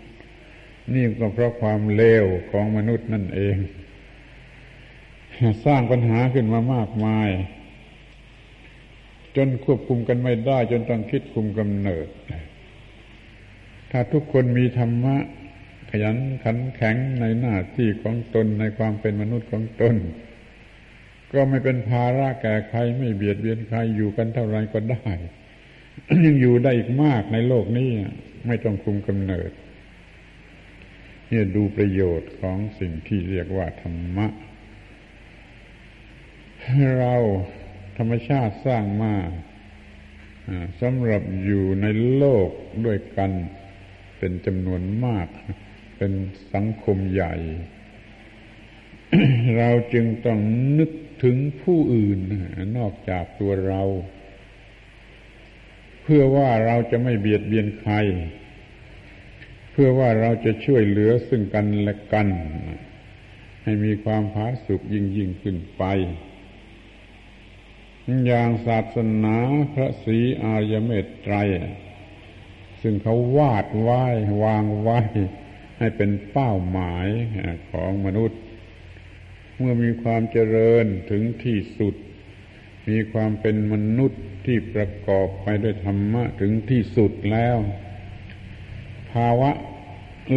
[0.94, 3.56] นี่ก็เพราะความเลวของมนุษย์นั่นเอง
[5.64, 7.28] สร้างปัญหาขึ้นมามากมาย
[9.36, 12.06] จนควบคุมกันไม่ได้ จนต้องคิดคุมกำเนิด
[13.90, 15.16] ถ้าทุกคนมีธรรมะ
[15.90, 19.94] ขยันขันแข็งในหน้าที่ของตนในความเป็นมนุษย์ของตน
[21.32, 25.10] ก็ไม่เป็นภาระแก่ใครไม่เบียดเบียนใครอยู่กันเท่าไรก็ได้
[26.24, 27.90] ยังอยู่ได้อีกมากในโลกนี้
[28.46, 29.50] ไม่ต้องคุมกำเนิด
[31.30, 34.26] นี่ดูประโยชน์ของสิ่งที่เรียกว่าธรรมะ
[36.98, 37.16] เรา
[37.96, 39.14] ธรรมชาติสร้างมา
[40.80, 42.50] สำหรับอยู่ในโลก
[42.86, 43.30] ด้วยกัน
[44.18, 45.26] เป็นจำนวนมาก
[45.96, 46.12] เป็น
[46.52, 47.34] สังคมใหญ่
[49.58, 50.38] เราจึงต้อง
[50.78, 50.90] นึก
[51.22, 52.18] ถึงผู้อื่น
[52.78, 53.82] นอกจากตัวเรา
[56.02, 57.94] เพื่อว่าเราจะไม่เบียดเบียนใคร
[59.80, 62.28] พื่อว่าเราจะช่วยเหลือซึ่งกันและกัน
[63.64, 65.84] ให้มีความผาสุกยิ่งยิ่งขึ้นไป
[68.26, 69.36] อย่างศาสนา
[69.72, 71.34] พระศรีอารยเมตไตร
[72.82, 74.04] ซึ่งเขาวาดไว้
[74.44, 75.00] วางไว้
[75.78, 77.06] ให้เป็นเป้าหมาย
[77.70, 78.40] ของมนุษย์
[79.58, 81.94] เมื่อมีความเจริญถึงที่สุด
[82.88, 87.58] มีความเป็นมนุษย์ที่ประกอบไปด้วยธรรมะถึงที่สุดแล้ว
[89.12, 89.50] ภาวะ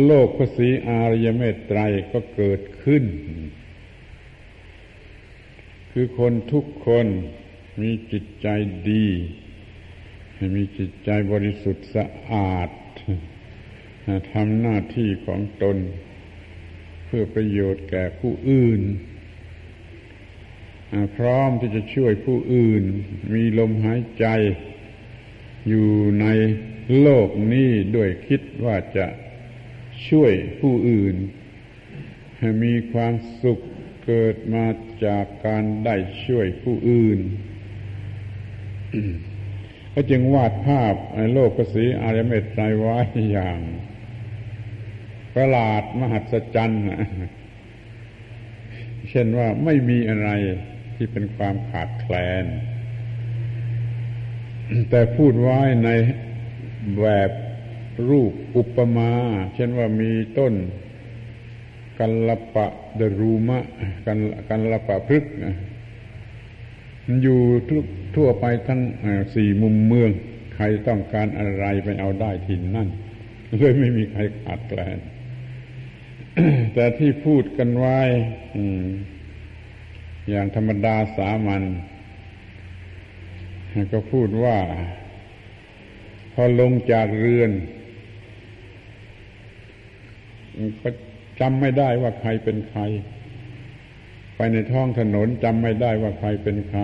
[0.05, 1.79] โลกภสีอารยเมตไตร
[2.11, 3.03] ก็เกิดขึ้น
[5.91, 7.07] คือคนทุกคน
[7.81, 8.47] มีจิตใจ
[8.89, 9.05] ดี
[10.57, 12.69] มีจิตใจบริสุทธิ์สะอาด
[14.31, 15.77] ทำหน้าที่ของตน
[17.05, 18.81] เพื่อประโยชน์แก่ผู้อื่น
[21.15, 22.83] พร้อมที่จะช่วยผู้อื่น
[23.33, 24.25] มีลมหายใจ
[25.67, 25.89] อยู่
[26.21, 26.25] ใน
[26.99, 29.07] โลกนี้ด้วยคิดว่าจะ
[30.09, 31.15] ช่วยผู้อื่น
[32.37, 33.59] ให้มีความสุข
[34.05, 34.65] เกิดมา
[35.05, 37.19] จากการได้ช่วยผู้อื่น
[39.93, 42.97] ก็จึงวาดภาพในโลกกสีอารยเมตไตรไว้
[43.31, 43.59] อย่าง
[45.35, 46.83] ประหลาดมหัศจรรย์
[49.09, 50.29] เช่นว่าไม่มีอะไร
[50.95, 52.45] ที่เป็นความขาดแคลน
[54.89, 55.89] แต่พูดไว้ใน
[56.99, 57.31] แบบ
[58.09, 59.11] รูปอุปมา
[59.55, 60.53] เช่นว่ามีต้น
[61.99, 62.67] กัลปะ
[62.97, 63.59] เดรูมะ
[64.05, 64.17] กัน
[64.49, 65.23] กันลปะพฤก
[67.05, 68.81] มันอยู่ทุกทั่วไปทั้ง
[69.35, 70.11] สี่มุมเมือง
[70.55, 72.87] ใครต้องการอะไรไปเอาได้ที่นั่น
[73.57, 74.99] เลยไม่มีใครขาดแคลน
[76.73, 77.99] แต่ที่พูดกันไว้
[80.29, 81.63] อย่างธรรมดาสามัญ
[83.93, 84.57] ก็พูดว่า
[86.33, 87.51] พอลงจากเรือน
[90.81, 90.89] ก็
[91.39, 92.81] จำไม่ได้ว่าใครเป็นใคร
[94.35, 96.81] ไปในท้องถนนจำไม่ได้ว่าใครเป็นใคร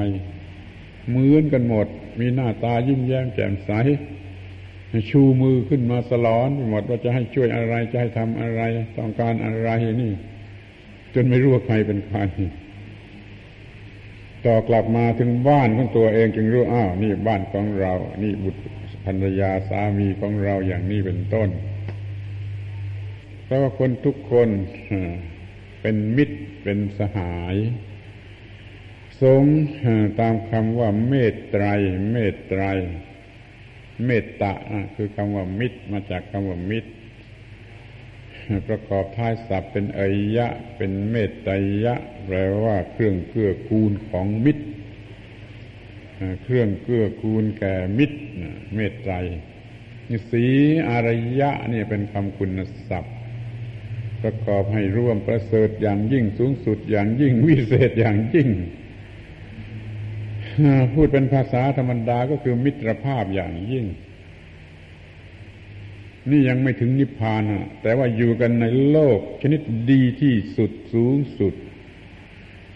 [1.10, 1.88] เหมือนกันหมด
[2.20, 3.72] มีหน้าตายิ้มแย้มแจ่มใส
[5.10, 8.62] ชูมือขึ้นมาสลอนหมดว่าจะให้ช่วยอะไรจะให้ทำอะไร
[8.98, 9.70] ต้องการอะไร
[10.02, 10.12] นี่
[11.14, 12.20] จนไม่รู้ว่าใครเป็นใคร
[14.46, 17.94] ต่อกลับมาถึงบ้านของตัวเองจึงรู้อ้าวนี่บ้านของเรา
[18.24, 18.60] นี่บุตร
[19.06, 21.50] ภรรยาสามีของเราอย่างนี้เป็นต้น
[23.44, 24.50] เพราะว่าคนทุกคน
[25.82, 27.56] เป็นมิตรเป็นสหาย
[29.22, 29.44] สง
[30.20, 31.66] ตามคำว่าเมตไตร
[32.12, 32.64] เมตไตร
[34.06, 34.54] เมตตา
[34.96, 36.92] คือคำว่ามิตรมาจากคำว่ามิตร
[38.68, 41.54] ประกอบท้ายศัพท์เป็นเอยยะเป็นเมตไตร
[41.86, 41.96] ยะ
[42.26, 44.66] แปลว่าเครื่องเกื้อกูลของมิตร
[46.44, 48.20] เครื่องเกื้อกูลแก่มิตร
[48.76, 49.14] เมตไตร
[50.32, 50.46] สี
[50.90, 51.10] อาร
[51.40, 52.60] ยะนี่เป็นคำคุณ
[52.90, 53.16] ศัพท์
[54.22, 58.50] ประกอบให้ร่วมประเสริฐอย่างยิ่งสูงสุดอย่างยิ่งวิเศษอย่างยิ่ง
[60.94, 63.86] พูดเป็นภาษาธรรมดาก็คือมิตรภาพอย่างยิ่ง
[66.30, 67.42] นี่ยังไม่ถึงนิพพาน
[67.82, 69.62] แต่ว่าอยู่กันในโลกชนิด
[69.92, 71.54] ดีที่สุดสูงสุด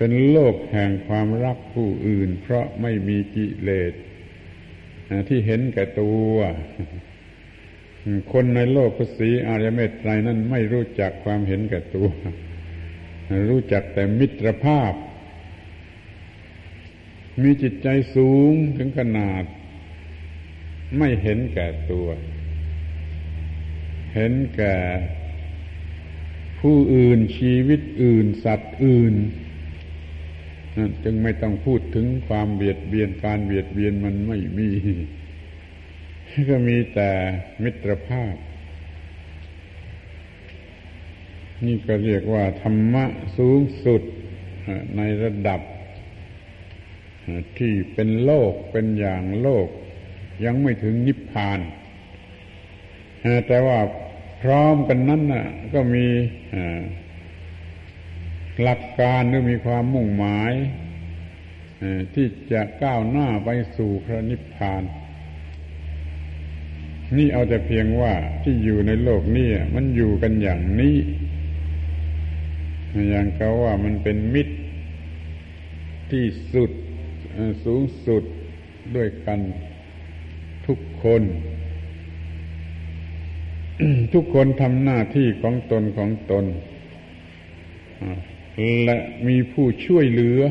[0.03, 3.93] เป็นโลกแห่งความรักผู้อื่น เพราะไม่มีกิเลส
[5.27, 6.33] ที่เห็นแก่ตัว
[8.31, 12.09] คนในโลกภาษีอารยเมตไตรนั้นไม่รู้จักความเห็นแก่ตัว
[13.49, 14.93] รู้จักแต่มิตรภาพ
[17.41, 19.43] มีจิตใจสูงถึงขนาด
[20.97, 22.07] ไม่เห็นแก่ตัว
[24.15, 24.77] เห็นแก่
[26.59, 29.40] ผู้อื่นชีวิตอื่น สัตว์อื่นนั่น
[31.03, 34.69] จึงไม่ต้องพูดถึงความเบียดเบียนการเบียดเบียนมันไม่มี
[36.49, 37.09] ก็มีแต่
[37.63, 38.35] มิตรภาพ
[41.65, 43.05] นี่ก็เรียกว่าธรรมะ
[43.37, 44.01] สูงสุด
[44.97, 45.61] ในระดับ
[47.57, 49.67] ที่เป็นโลกเป็นอย่างโลก
[50.45, 51.59] ยังไม่ถึงนิพพาน
[53.47, 53.79] แต่ว่า
[54.41, 55.21] พร้อมกันนั้น
[55.73, 56.05] ก็มี
[58.61, 60.53] หลักการหรือมีความมุ่งหมาย
[62.13, 64.83] ที่จะก้าวหน้าไปสู่พระนิพพาน
[67.17, 70.97] นี่เอาแต่เพียงว่าที่อยู่ในโลกนี้มันอยู่กันอย่างนี้
[73.09, 74.55] อย่างเขาว่ามันเป็นมิตร
[76.11, 76.71] ที่สุด
[77.65, 78.23] สูงสุด
[78.95, 79.39] ด้วยกัน
[80.67, 81.21] ทุกคน
[84.13, 86.45] ทุกคนทำหน้าที่ของตนของตน
[88.85, 88.97] และ
[89.27, 90.41] มีผู้ช่วยเหลือ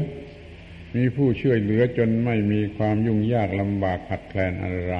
[0.96, 4.96] มีผู้ช่วยเหลือจนไม่มีความยุ่งยากลำบากขัดแคลนอะไร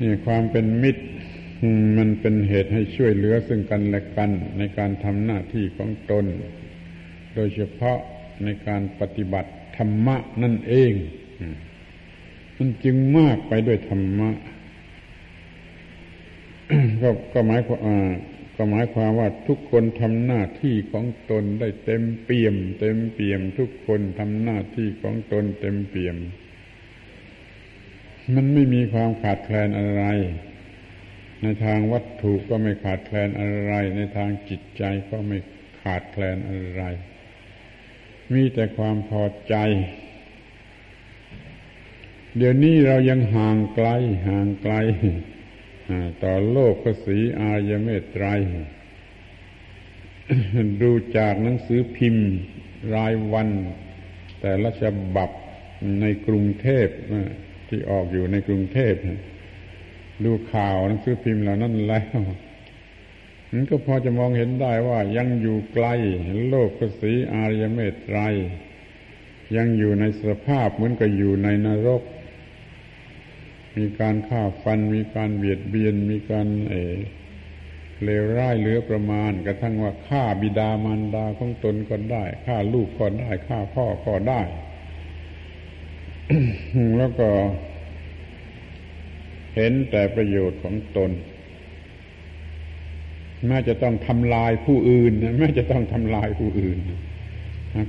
[0.00, 1.04] นี่ความเป็นมิตร
[1.98, 6.24] มันเป็นเหตุให้ช่วยเหลือซึ่งกันและกันในการทำหน้าที่ของตน
[7.34, 7.98] โดยเฉพาะ
[8.44, 10.92] ในการปฏิบัติธรรมะนั่นเอง
[12.56, 14.30] มันจึงมากไปด้วยธรรมะ
[17.02, 17.80] ก็ก็หมายความ
[18.62, 26.16] ก็หมายความว่าทุกคนทำหน้าที่ของตนได้เต็มเปี่ยม เต็มเปี่ยม ทุกคนทำหน้าที่ของตนเต็มเปี่ยม
[28.34, 30.04] มันไม่มีความขาดแคลนอะไร
[31.42, 35.38] ในทางวัตถุก็ไม่ขาดแคลนอะไร ในทางจิตใจก็ไม่
[35.82, 36.82] ขาดแคลนอะไร
[38.32, 39.54] มีแต่ความพอใจ
[42.36, 43.88] เดี๋ยวนี้เรายังห่างไกล
[44.28, 44.74] ห่างไกล
[46.24, 48.26] ต่อโลกภาษีอายเมตไตร
[50.82, 52.28] ดูจากหนังสือพิมพ์
[52.94, 53.48] รายวัน
[54.40, 54.84] แต่ละฉ
[55.16, 55.30] บับ
[56.00, 56.88] ในกรุงเทพ
[57.68, 58.94] ที่ออกอยู่ในกรุงเทพ
[60.24, 62.20] ดูข่าวหนังสือพิมพ์เหล่านั้นแล้ว
[63.52, 65.86] มันก็พอจะมองเห็นได้ว่ายังอยู่ไกล
[66.48, 68.18] โลกกสีอารยเมตไตร
[69.56, 72.02] ยังอยู่ในสภาพเหมือนกับอยู่ในนรก
[73.76, 76.74] มีการฆ่าฟัน มีการเบียดเบียน มีการเอ
[78.04, 84.40] เลวร้ายเหลือประมาณ กระทั่งว่าฆ่าบิดามารดาของตนก็ได้ฆ่าลูกก็ได้ฆ่าพ่อก็ได้
[86.98, 87.28] แล้วก็
[89.54, 91.10] เห็นแต่ประโยชน์ของตน
[93.46, 96.78] แม้จะต้องทำลายผู้อื่นแม้จะต้องทำลายผู้อื่น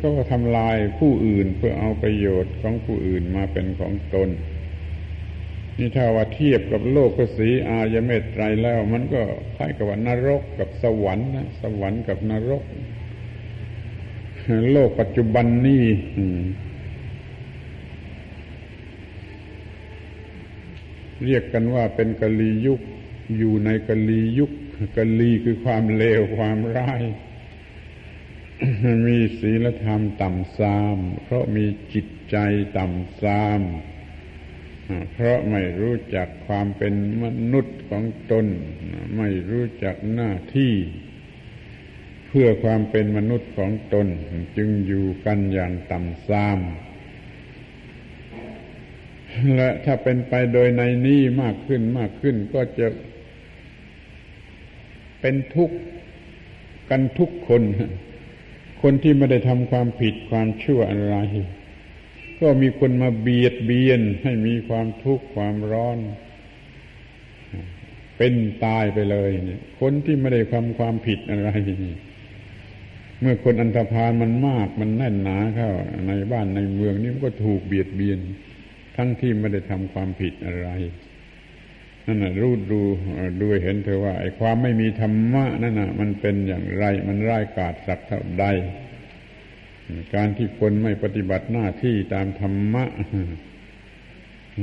[0.01, 4.29] ก็ทำลายผู้อื่นเพื่อเอาประโยชน์ของผู้อื่นมาเป็นของตน
[5.83, 9.21] นี่ถ้าว่าเทียบกับโลกสีอายเมตไตรแล้ว มันก็
[9.55, 12.63] คล้ายกับว่านรกกับสวรรค์นะสวรรค์กับนรก
[14.71, 15.85] โลกปัจจุบันนี่
[21.25, 22.81] เรียกกันว่าเป็นกะลียุค
[23.37, 24.51] อยู่ในกะลียุค
[24.97, 27.01] กะลีคือความเลวความร้าย
[29.07, 32.37] มีศีลธรรมต่ำทราม เพราะมีจิตใจ
[32.77, 33.61] ต่ำทราม
[35.13, 38.45] เพราะไม่รู้จักความเป็นมนุษย์ของตน
[39.17, 40.73] ไม่รู้จักหน้าที่
[42.27, 44.07] เพื่อความเป็นมนุษย์ของตน
[44.57, 46.59] จึงอยู่กันอย่างต่ำทราม
[49.55, 52.87] และถ้าเป็นไปโดยในนี้มากขึ้นมากขึ้นก็จะ
[55.21, 55.77] เป็นทุกข์
[56.89, 57.61] กันทุกคน
[58.81, 61.17] คนที่ไม่ได้ทำความผิดความชั่วอะไร
[62.41, 65.97] ก็มีคนมาเบียดเบียนให้มีความทุกข์ความร้อน
[68.17, 68.33] เป็น
[68.65, 71.49] ตายไปเลยเนี่ยคนที่ไม่ได้ทำความผิดอะไร
[73.19, 75.69] เมื่อคนอันธพาลมันมากมันแน่นหนาเข้า
[76.07, 78.19] ในบ้านในเมืองนี่มันก็ถูกเบียดเบียน
[78.95, 80.69] ทั้งที่ไม่ได้ทำความผิดอะไร
[82.05, 82.81] นั่นนะรู้ดู
[83.41, 88.45] ดูเห็นเธอว่าไอ้ความไม่มีธรรมะนั่นนะมันเป็นอย่างไร มันร้ายกาจสักเท่าใด
[90.15, 92.85] การที่คนไม่ปฏิบัติหน้าที่ตามธรรมะ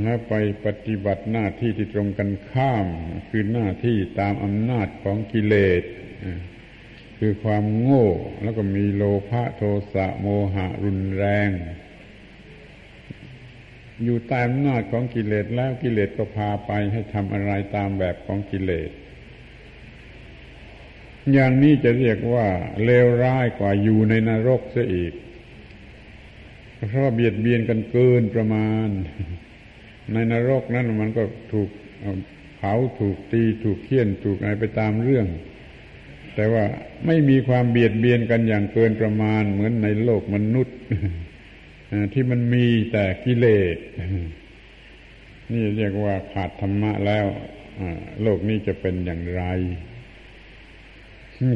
[0.01, 0.33] แล้วไป
[0.65, 2.87] ปฏิบัติหน้าที่ที่ตรงกันข้าม
[3.29, 5.83] คือหน้าที่ตามอำนาจของกิเลส
[7.19, 8.07] คือความโง่
[8.43, 9.61] แล้วก็มีโลภะโท
[9.93, 11.49] สะโมหะรุนแรง
[14.03, 18.89] อยู่ใต้อำนาจของกิเลสแล้วกิเลสก็พาไปให้ทำอะไรตามแบบของกิเลส
[21.33, 22.47] อย่างนี้จะเรียกว่า
[22.85, 25.13] เลวร้ายกว่าอยู่ในนรกเสียอีก
[26.89, 28.87] เพราะเบียดเบียนกันเกินประมาณ
[30.13, 31.23] ในนรกนั้นมันก็
[31.53, 31.69] ถูก
[32.55, 35.27] เผาถูกตีถูกเคี่ยนถูกอะไรไปตามเรื่อง
[36.35, 36.65] แต่ว่า
[37.05, 40.77] ไม่มีความเบียดเบียนกันอย่างเกินประมาณ เหมือนในโลกมนุษย์
[42.13, 43.77] ที่มันมีแต่กิเลส
[45.53, 47.25] นี่เรียกว่าขาดธรรมะแล้ว
[48.21, 49.43] โลกนี้จะเป็นอย่างไร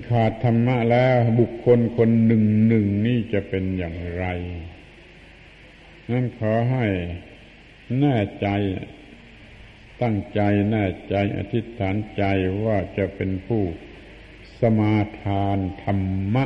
[0.09, 4.25] ขาดธรรมะแล้วบุคคลคนหนึ่งหนึ่งนี่จะเป็นอย่างไร
[6.11, 6.85] นั่นขอให้
[7.99, 8.47] แน่ใจ
[10.01, 12.23] ตั้งใจแน่ใจอธิษฐานใจ
[12.65, 13.63] ว่าจะเป็นผู้
[14.61, 16.45] สมาทานธรรมะ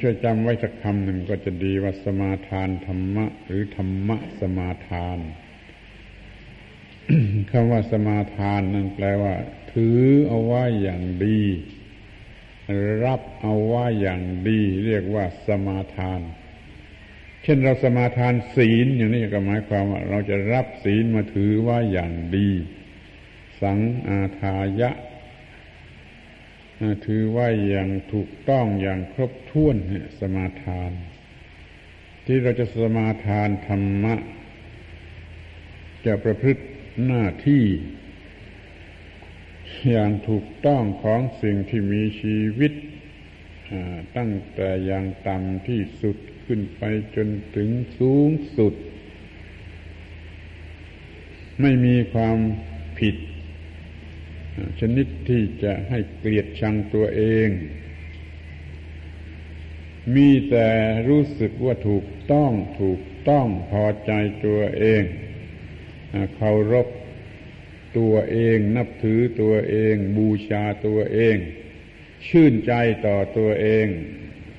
[0.00, 5.18] ช่วยจำไว้สักคำหนึ่งก็จะดีว่าสมาทานธรรมะ หรือธรรมะสมาทาน
[7.50, 9.34] คำว่าสมาทานนั่นแปลว่า
[9.72, 11.40] ถือเอาไว้อย่างดี
[13.04, 16.20] รับเอาไว้อย่างดี เรียกว่าสมาทาน
[17.42, 22.48] เช่นเราสมาทานศีลอย่างนี้ก็หมายความว่า เราจะรับศีลมาถือว่าอย่างดี
[23.62, 24.90] สังอาทายะ
[27.06, 29.76] ถือว่าอย่างถูกต้องอย่างครบถ้วน
[30.20, 30.90] สมาทาน
[32.26, 34.14] ที่เราจะสมาทานธรรมะ
[36.06, 36.62] จะประพฤติ
[37.06, 37.64] หน้าที่
[39.90, 42.72] อย่างถูกต้องของสิ่งที่มีชีวิต
[44.16, 46.16] ตั้งแต่อย่างต่ำที่สุด
[46.46, 46.82] ขึ้นไป
[47.16, 48.74] จนถึงสูงสุด
[51.60, 52.38] ไม่มีความ
[52.98, 53.16] ผิด
[54.80, 57.48] ชนิดที่จะให้เกลียดชังตัวเอง
[60.14, 60.68] มีแต่
[61.08, 62.52] รู้สึกว่าถูกต้อง
[62.82, 64.12] ถูกต้องพอใจ
[64.44, 65.02] ตัวเอง
[66.34, 66.88] เคารพ
[67.98, 71.36] ตัวเอง นับถือตัวเอง บูชาตัวเอง
[72.28, 72.72] ชื่นใจ
[73.06, 73.86] ต่อตัวเอง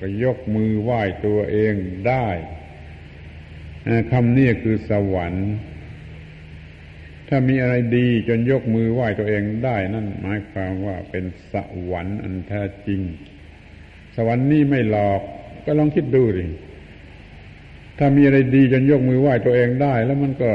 [0.00, 1.74] ก็ยกมือไหว้ตัวเอง
[2.08, 2.28] ได้
[4.12, 5.50] คำนี้คือสวรรค์
[7.28, 11.54] ถ้ามีอะไรดีจนยกมือไหว้ตัวเองได้นั่นหมายความว่าเป็นส
[11.90, 13.00] วรรค์อันแท้จริง
[14.16, 15.20] สวรรค์นี่ไม่หลอก
[15.64, 16.44] ก็ลองคิดดูดิ
[17.98, 20.50] ถ้ามีอะไรดีจนยกมือไหว้ตัวเองได้ แล้วมันก็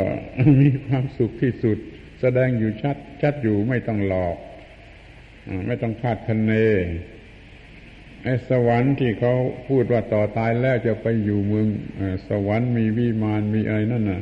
[0.61, 1.77] มีความสุขที่สุด
[2.21, 4.37] แสดงอยู่ชัด ชัดอยู่ไม่ต้องหลอก
[5.67, 6.53] ไม่ต้องคาดคะเน
[8.23, 9.33] ไอ้สวรรค์ที่เขา
[9.67, 11.67] พูดว่าต่อตายแล้วจะไปอยู่เมือง
[12.29, 14.21] สวรรค์มีวิมานมีอะไรนั่นน่ะ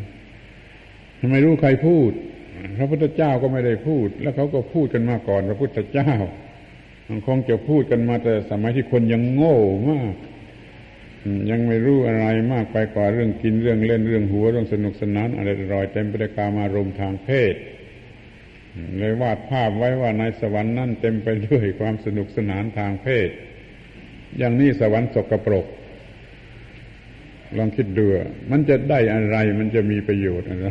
[1.19, 2.11] ทำไมรู้ใครพูด
[2.77, 6.11] พระพุทธเจ้าก็ไม่ได้พูด แล้วเขาก็พูดกันมาก่อน พระพุทธเจ้า
[7.25, 9.57] คงจะพูดกันมาแต่สมัยที่คนยังโง่
[9.89, 10.13] มาก
[11.49, 17.55] ยังไม่รู้อะไรมากไปกว่าเรื่องกินเรื่องเล่นเรื่องหัวเรื่องสนุกสนานอะไรรอยเต็มไปด้วยกามารมณ์ทางเพศ
[18.97, 23.29] เลยวาดภาพไว้ว่าในสวรรค์นั่นเต็มไปด้วยความสนุกสนานทางเพศ
[24.37, 25.67] อย่างนี้สวรรค์สกปรก
[27.57, 28.05] ลองคิดดู
[28.51, 30.69] มันจะได้อะไร มันจะมีประโยชน์อะไร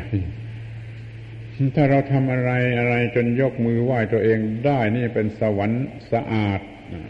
[1.76, 6.60] ถ้าเราทำอะไรอะไรจนยกมือไหว้ตัวเองได้นี่เป็นสวรรค์สะอาด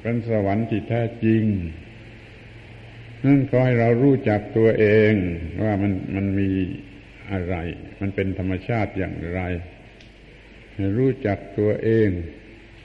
[0.02, 1.44] เป็นสวรรค์ที่แท้จริง
[3.24, 5.12] นั่นขอให้เรารู้จักตัวเอง
[5.62, 6.48] ว่ามันมันมี
[7.32, 7.56] อะไร
[8.00, 9.40] มันเป็นธรรมชาติอย่างไร
[10.98, 12.08] รู้จักตัวเอง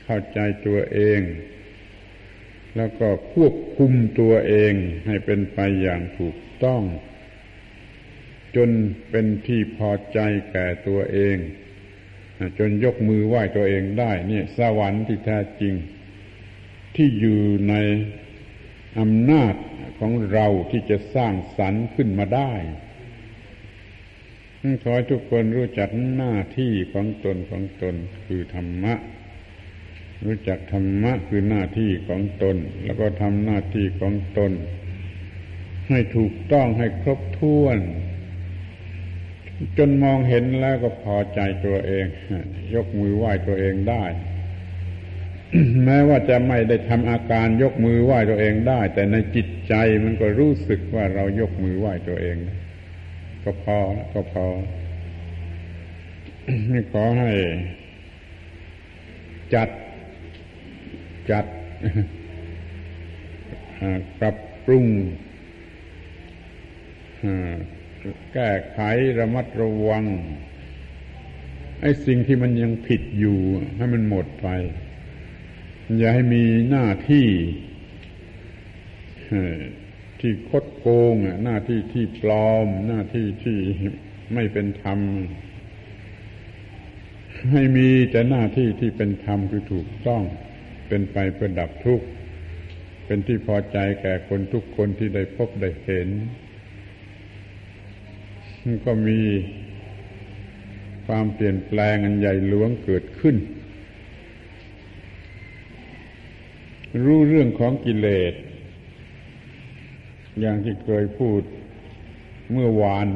[0.04, 1.22] เข้าใจตัวเอง
[2.76, 4.74] แล้วก็ควบคุมตัวเอง
[5.08, 6.84] ให้เป็นไปอย่างถูกต้อง
[8.56, 8.70] จน
[9.10, 10.20] เป็นที่พอใจ
[10.52, 11.38] แก่ตัวเอง
[12.60, 15.74] จนยกมือไหว้ตัวเองได้เนี่ยสวรรค์ที่แท้จริง
[16.96, 17.76] ที่อยู่ใน
[19.00, 19.54] อำนาจ
[20.00, 22.54] ของเราที่จะสร้างสรรค์ขึ้นมาได้
[24.84, 27.96] ขอให้ทุกคนรู้จักหน้าที่ของตนของตน
[28.26, 28.94] คือธรรมะ
[30.26, 34.52] รู้จักธรรมะคือหน้าที่ของตน แล้วก็ทำหน้าที่ของตน
[35.90, 37.78] ให้ถูกต้องให้ครบถ้วน
[39.78, 42.06] จนมองเห็นแล้วก็พอใจตัวเอง
[42.76, 44.06] ยกมือไหว้ตัวเองได้
[45.86, 52.56] แม้ว่าจะไม่ได้ทำอาการยกมือไหว้ตัวเองได้ แต่ในจิตใจมันก็รู้สึกว่าเรายกมือไหว้ตัวเองได้
[53.44, 53.78] ก็พอ
[54.14, 54.46] ก็พอ
[56.72, 57.32] นี่ขอให้
[59.54, 59.70] จัด
[61.32, 61.46] จัด
[64.20, 64.36] ปรับ
[64.66, 64.86] ปรุง
[68.34, 68.80] แก้ไข
[69.20, 70.06] ระมัดระวัง
[71.82, 73.40] ไอ้สิ่งที่มันยังผิดอยู่
[73.78, 74.48] ให้มันหมดไป
[75.98, 77.28] อย่าให้มีหน้าที่
[80.22, 83.58] ที่คดโกงหน้าที่ที่ปลอม หน้าที่ที่
[84.34, 85.00] ไม่เป็นธรรม
[87.52, 90.24] ให้มีแต่หน้าที่ที่เป็นธรรมคือถูกต้อง
[90.88, 92.06] เป็นไปเพื่อดับทุกข์
[93.06, 96.10] เป็นที่พอใจแก่คนทุกคนที่ได้พบได้เห็น
[98.86, 99.20] ก็มี
[101.06, 103.36] ความเปลี่ยนแปลงอันใหญ่หลวงเกิดขึ้น
[107.06, 108.34] รู้เรื่องของกิเลส
[110.40, 111.42] อย่างที่เคยพูด
[112.52, 113.08] เมื่อวาน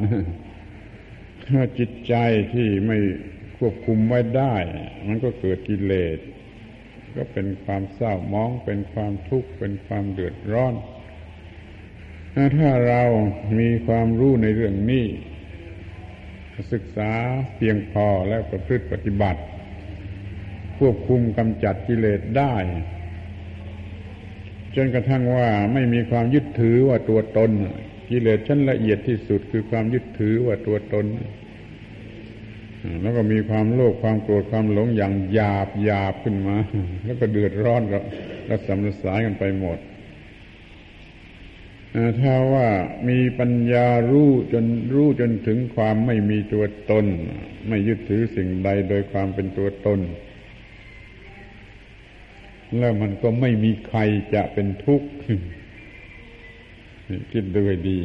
[1.46, 2.14] ถ้าจิตใจ
[2.54, 2.98] ที่ไม่
[3.58, 4.54] ควบคุมไว้ได้
[5.06, 6.18] มันก็เกิดกิเลส
[7.16, 10.74] ก็เป็นความเศร้ามอง เป็นความทุกข์ เป็นความเดือดร้อน
[12.58, 13.02] ถ้าเรา
[13.58, 15.06] มีความรู้ในเรื่องนี้
[16.72, 17.12] ศึกษา
[17.56, 19.42] เพียงพอแล้วประพฤติปฏิบัติ
[20.78, 22.54] ควบคุมกำจัดกิเลสได้
[24.76, 27.50] จนกระทั่งว่าไม่มีความยึดถือว่าตัวตน
[28.10, 31.06] กิเลสชั้นละเอียดที่สุดคือความยึดถือว่าตัวตน
[33.02, 36.56] แล้วก็มีความโลภความโกรธความหลงอย่างหยาบหยาบขึ้นมา
[37.04, 38.02] แล้วก็เดือดร้อนกับ
[38.50, 39.78] รัศมสายกันไปหมด
[42.20, 42.68] ถ้าว่า
[43.08, 44.64] มีปัญญารู้จน
[44.94, 47.06] รู้จนถึงความไม่มีตัวตน
[47.68, 50.00] ไม่ยึดถือสิ่งใดโดยความเป็นตัวตน
[52.78, 53.98] แล้วมันก็ไม่มีใคร
[54.34, 55.08] จะเป็นทุกข์
[57.32, 58.00] คิดดูให้ดี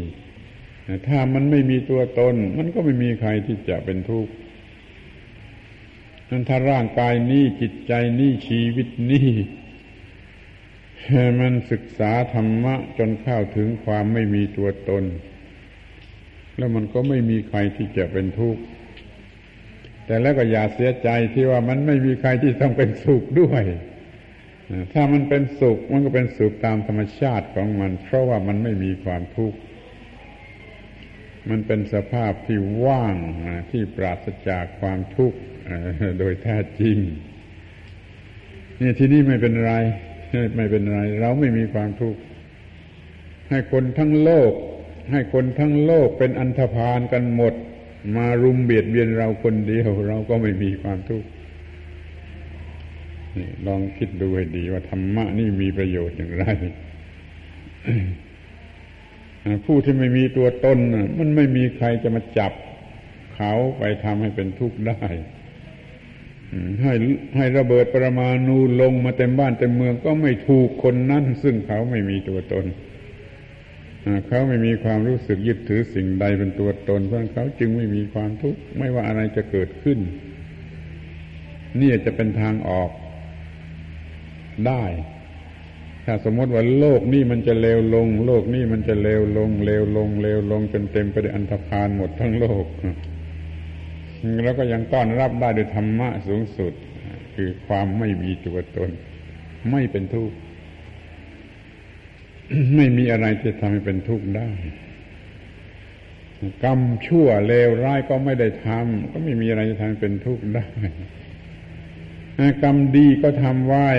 [1.07, 4.31] ถ้ามันไม่มีตัวตน มันก็ไม่มีใครที่จะเป็นทุกข์
[6.29, 9.29] นั้นถ้าร่างกายนี้จิตใจนี้ชีวิตนี้
[11.39, 15.03] มันศึกษาธรรมะจนเข้าถึงความไม่มีตัวตน
[16.57, 18.61] แล้วมันก็ไม่มีใครที่จะเป็นทุกข์
[20.05, 23.63] แต่แล้วก็อย่าเสียใจที่ว่ามันไม่มีใครที่ต้องเป็นสุขด้วย
[24.93, 29.57] ถ้ามันเป็นสุขมันก็เป็นสุขตามธรรมชาติของมัน เพราะว่ามันไม่มีความทุกข์
[31.49, 33.15] มันเป็นสภาพที่ว่าง
[33.71, 35.37] ที่ปราศจากความทุกข์
[36.19, 36.97] โดยแท้จริง
[38.81, 39.73] นี่ที่นี่ไม่เป็นไร
[40.57, 42.19] ไม่เป็นไร เราไม่มีความทุกข์
[43.49, 44.51] ให้คนทั้งโลก
[45.11, 47.53] ให้คนทั้งโลกเป็นอันธพาลกันหมด
[48.17, 51.27] มารุมเบียดเบียนเราคนเดียว เราก็ไม่มีความทุกข์
[53.67, 56.45] ลองคิดดูให้ดีว่าธรรมะนี่มีประโยชน์อย่างไร
[59.65, 60.77] ผู้ที่ไม่มีตัวตน
[61.19, 62.51] มันไม่มีใครจะมาจับ
[63.35, 65.01] เขาไปทำให้เป็นทุกข์ได้
[66.83, 66.93] ให้
[67.37, 72.65] ให้ระเบิดปรมาณูลงมาเต็มบ้านเต็มเมืองก็ไม่ถูกคนนั้น ซึ่งเขาไม่มีตัวตน
[74.27, 79.99] เขาไม่มีความรู้สึกยึดถือสิ่งใดเป็นตัวตน เพราะเขาจึงไม่มีความทุกข์ไม่ว่าอะไรจะเกิดขึ้น
[81.79, 82.89] นี่จะเป็นทางออก
[84.67, 84.83] ได้
[86.05, 92.65] ถ้าสมมติว่าโลกนี้มันจะเลวลง โลกนี้มันจะเลวลงเลวลงเลวลงจนเต็มไปด้วยอันธพาลหมดทั้งโลก
[94.43, 96.73] แล้วก็ยังต้อนรับได้ด้วยธรรมะสูงสุด
[97.35, 98.89] คือความไม่มีตัวตน
[99.71, 100.35] ไม่เป็นทุกข์
[102.75, 104.51] ไม่มีอะไรจะทำให้เป็นทุกข์ได้
[106.63, 110.67] กรรมชั่วเลวร้ายก็ไม่ได้ทำก็ไม่มีอะไรจะทำให้เป็นทุกข์ได้
[112.61, 113.89] กรรมดีก็ทำไว้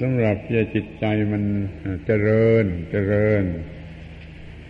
[0.00, 1.42] สำหรับที่จิตใจมัน
[2.06, 3.44] เจริญเจริญ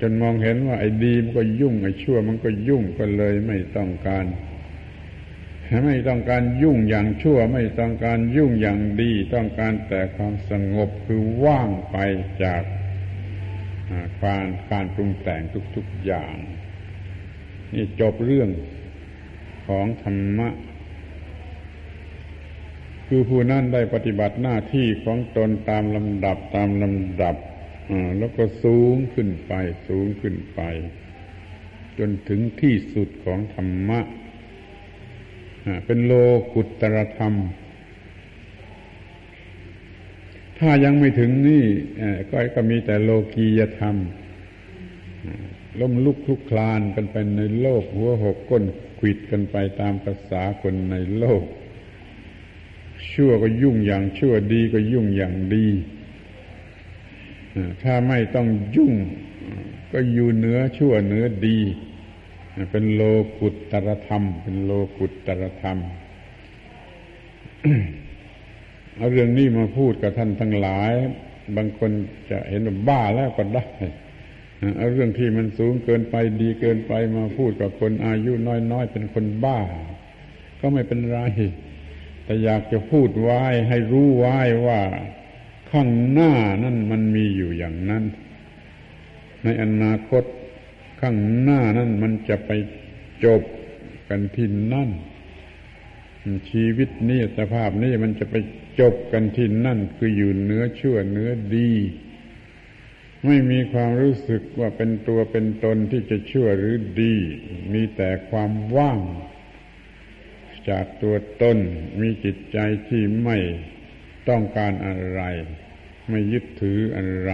[0.00, 4.24] จนมองเห็นว่าไอ้ดีมันก็ยุ่งไอ้ชั่วมันก็ยุ่งก็เลยไม่ต้องการ
[5.86, 11.96] ไม่ต้องการยุ่งอย่างชั่วไม่ต้องการยุ่งอย่างดี ต้องการแต่ความสงบคือว่างไป
[12.44, 12.62] จาก
[14.24, 15.42] การการปรุงแต่ง
[15.76, 16.34] ทุก ๆอย่าง
[17.74, 18.48] นี่จบเรื่อง
[19.66, 20.48] ของธรรมะ
[23.12, 27.36] คือผู้นั้นได้ปฏิบัติหน้าที่ของตนตามลำดับตามลำดับ
[28.18, 29.52] แล้วก็สูงขึ้นไป
[29.88, 30.60] สูงขึ้นไป
[31.98, 34.00] จนถึงที่สุดของธรรมะ
[35.86, 36.12] เป็นโล
[36.54, 37.34] กุตรธรรม
[40.58, 41.64] ถ้ายังไม่ถึงนี่
[42.30, 43.96] ก็ก็มีแต่โลกียธรรม
[45.80, 48.64] ล้มลุกคลุกคลานกันไปในโลก หัวหกก้น
[48.98, 51.44] ขิดกันไปตามภาษาคนในโลก
[53.12, 55.66] ชั่วก็ยุ่งอย่างชั่วดีก็ยุ่งอย่างดี
[57.82, 58.46] ถ้าไม่ต้อง
[58.76, 58.94] ยุ่ง
[59.92, 61.58] ก็อยู่เหนือชั่วเหนือดี
[62.70, 63.02] เป็นโล
[63.38, 65.78] กุตตรธรรม เป็นโลกุตตรธรรม
[68.96, 70.92] เอาเรื่องนี้มาพูดกับท่านทั้งหลาย
[71.56, 71.90] บางคน
[72.30, 73.66] จะเห็นว่าบ้าแล้วก็ได้
[74.76, 79.58] เอาเรื่องที่มันสูงเกินไปดีเกินไปมาพูดกับคนอายุน้อยๆเป็นคนบ้า
[80.60, 81.20] ก็ไม่เป็นไร
[82.24, 84.80] แต่อยากจะพูดไว้ให้รู้ไว้ว่า
[85.70, 86.32] ข้างหน้า
[86.64, 88.04] นั่นมันมีอยู่อย่างนั้น
[89.42, 90.24] ในอนาคต
[91.00, 92.50] ข้างหน้านั่นมันจะไป
[93.24, 93.42] จบ
[94.08, 94.90] กันที่นั่น
[96.50, 98.34] ชีวิตนี้สภาพนี้มันจะไป
[98.80, 101.72] จบกันที่นั่น คืออยู่เนื้อชั่วเนื้อดี
[103.26, 107.14] ไม่มีความรู้สึกว่าเป็นตัวเป็นตนที่จะชั่วหรือดี
[107.72, 109.00] มีแต่ความว่าง
[110.68, 111.58] จากตัวตน
[112.00, 112.58] มีจิตใจ
[112.88, 113.38] ที่ไม่
[114.28, 115.22] ต้องการอะไร
[116.10, 117.32] ไม่ยึดถืออะไร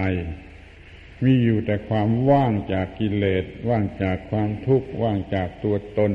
[1.23, 6.11] มีอยู่แต่ความว่างจากกิเลสว่างจากความทุกข์ว่างจากตัวตน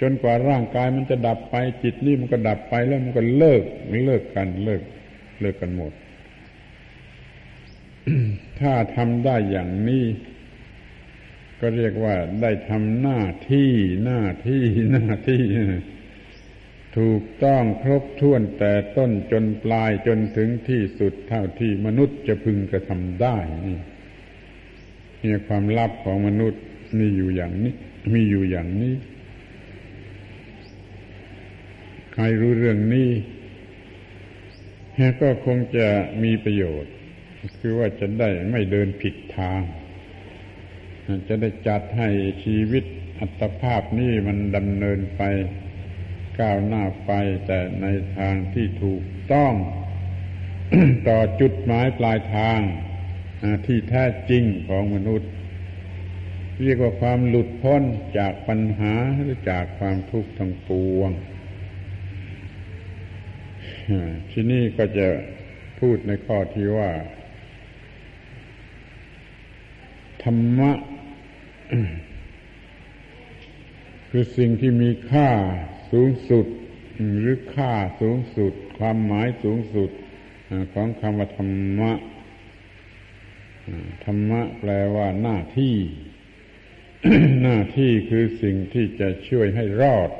[0.00, 3.62] จนกว่าร่างกายมันจะดับไป จิตนี่มันก็ดับไปแล้วมันก็เลิก
[4.04, 4.82] เลิกกันเลิก
[5.40, 5.92] เลิกกันหมด
[8.60, 10.04] ถ้าทำได้อย่างนี้
[11.60, 13.70] ก็เรียกว่าได้ทำหน้าที่
[14.04, 15.42] หน้าที่หน้าที่
[16.98, 23.36] ถูกต้องครบถ้วนแต่ต้นจนปลายจนถึงที่สุดเท่าที่มนุษย์จะพึงกระทำได้
[23.66, 23.78] นี่
[25.22, 26.62] นี่ความลับของมนุษย์
[26.98, 27.74] มีอยู่อย่างนี้
[28.12, 28.94] มีอยู่อย่างนี้
[32.12, 33.10] ใครรู้เรื่องนี้
[35.22, 35.88] ก็คงจะ
[36.22, 36.92] มีประโยชน์
[37.60, 39.62] คือว่าจะได้ไม่เดินผิดทาง
[41.28, 42.08] จะได้จัดให้
[42.44, 42.84] ชีวิต
[43.18, 45.22] อัตภาพนี้มันดำเนินไป
[46.40, 47.12] ก้าวหน้าไป
[47.46, 47.86] แต่ใน
[48.16, 49.02] ทางที่ถูก
[49.32, 49.54] ต้อง
[51.08, 52.60] ต่อจุดหมายปลายทาง
[53.66, 55.30] ที่แท้จริงของมนุษย์
[56.62, 57.82] เรียกว่าความหลุดพ้น
[58.18, 61.10] จากปัญหาหรือจากความทุกข์ทั้งปวง
[64.30, 65.06] ที่นี่ก็จะ
[65.78, 66.90] พูดในข้อที่ว่า
[70.22, 70.72] ธรรมะ
[74.10, 75.28] คือสิ่งที่มีค่า
[75.90, 76.46] สูงสุด
[77.18, 79.90] หรือค่าสูงสุด ความหมายสูงสุด
[80.74, 81.92] ของคำว่าธรรมะ
[84.04, 85.76] ธรรมะแปลว่าหน้าที่
[87.42, 90.10] หน้าที่คือสิ่งที่จะช่วยให้รอด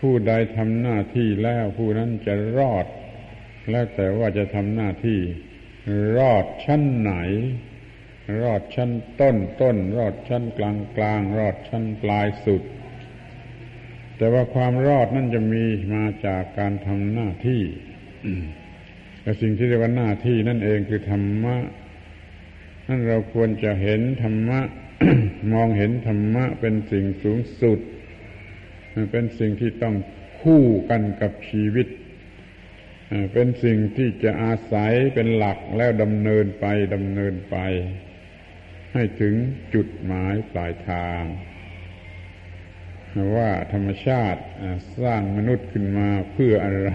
[0.00, 2.86] ผู้ใดทำหน้าที่แล้วผู้นั้นจะรอด
[3.70, 5.20] แล้วแต่ว่าจะทำหน้าที่
[6.16, 7.14] รอดชั้นไหน
[8.42, 12.62] รอดชั้นต้นต้น รอดชั้นกลางกลาง รอดชั้นปลายสุด
[14.20, 15.64] แต่ว่าความรอดนั่นจะมี
[15.94, 17.62] มาจากการทำหน้าที่
[19.22, 21.56] แต่สิ่งที่เรียกว่าหน้าที่นั่นเองคือธรรมะ
[22.88, 24.60] นั่นเราควรจะเห็นธรรมะ
[25.52, 27.78] มองเห็นธรรมะเป็นสิ่งสูงสุด
[29.12, 29.96] เป็นสิ่งที่ต้อง
[30.40, 31.86] คู่กันกับชีวิต
[33.32, 37.56] เป็นสิ่งที่จะอาศัยเป็นหลักแล้วดำเนินไปดำเนินไป
[38.94, 39.34] ให้ถึง
[39.74, 41.22] จุดหมายปลายทาง
[43.36, 44.40] ว่าธรรมชาติ
[45.00, 46.92] สร้างมนุษย์ขึ้นมาเพื่ออะไร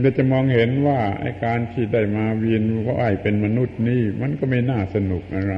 [0.00, 5.54] เราจะมองเห็นว่าไอ้การที่ได้มาเวียนว่ายเป็นมนุษย์นี่มันก็ไม่น่าสนุกอะไร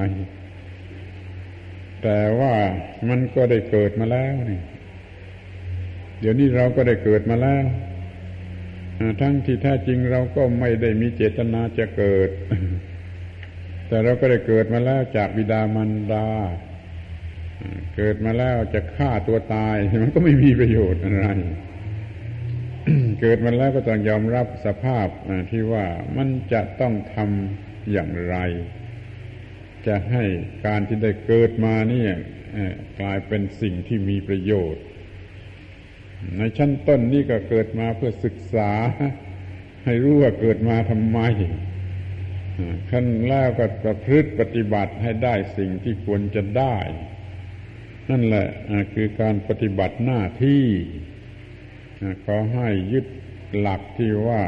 [2.02, 2.54] แต่ว่า
[3.08, 4.60] มันก็ได้เกิดมาแล้วนี่
[6.20, 7.64] เดี๋ยวนี้เราก็ได้เกิดมาแล้ว
[9.20, 12.30] ทั้งที่แท้จริงเราก็ไม่ได้มีเจตนาจะเกิด
[13.88, 16.26] แต่เราก็ได้เกิดมาแล้วจากบิดามารดา
[17.97, 21.26] เกิดมาแล้วจะฆ่าตัวตายมันก็ไม่มีประโยชน์อะไร
[23.20, 25.09] เกิดมาแล้วก็ต้องยอมรับสภาพ
[25.51, 25.86] ที่ว่า
[26.16, 28.36] มันจะต้องทำอย่างไร
[29.86, 30.24] จะให้
[30.66, 32.05] การที่ได้เกิดมานี่
[33.01, 34.84] กลายเป็นสิ่งที่มีประโยชน์
[36.36, 38.72] ในชั้นต้นนี่ก็เกิดมาเพื่อศึกษา
[39.84, 41.18] ให้รู้ว่าเกิดมาทำไม
[42.90, 46.76] ขั้นแล้วก็ประพฤติปฏิบัติให้ได้สิ่งที่ควรจะได้
[48.10, 48.46] นั่นแหละ
[48.94, 50.64] คือการปฏิบัติหน้าที่
[52.24, 53.06] ขอให้ยึด
[53.58, 54.42] หลักที่ว่า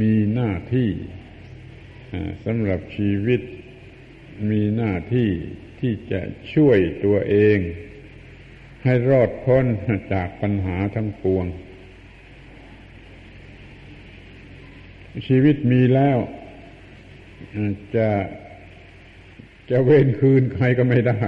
[0.00, 0.90] มีหน้าที่
[2.44, 3.40] สำหรับชีวิต
[4.50, 5.30] มีหน้าที่
[5.80, 6.20] ที่จะ
[6.54, 7.58] ช่วยตัวเอง
[8.84, 9.64] ให้รอดพ้น
[10.12, 11.46] จากปัญหาทั้งปวง
[15.28, 16.18] ชีวิตมีแล้ว
[17.96, 18.10] จะ
[19.70, 21.22] จะเว้นคืนใครก็ไม่ได้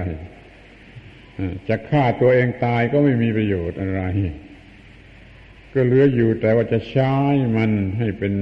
[1.69, 4.03] จะฆ่าตัวเองตายก็ไม่มีประโยชน์อะไร
[5.75, 7.15] ก็เหลืออยู่แต่ว่าจะใช้
[7.57, 8.35] มันให้เป็น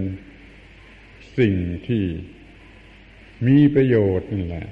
[1.39, 1.55] สิ่ง
[1.87, 2.05] ที่
[3.47, 4.67] มีประโยชน์นั่นแหละ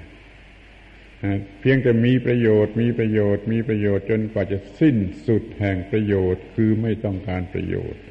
[1.59, 4.97] เพียงแต่มีประโยชน์ มีประโยชน์ มีประโยชน์จนกว่าจะสิ้น
[5.27, 8.01] สุดแห่งประโยชน์ คือไม่ต้องการประโยชน์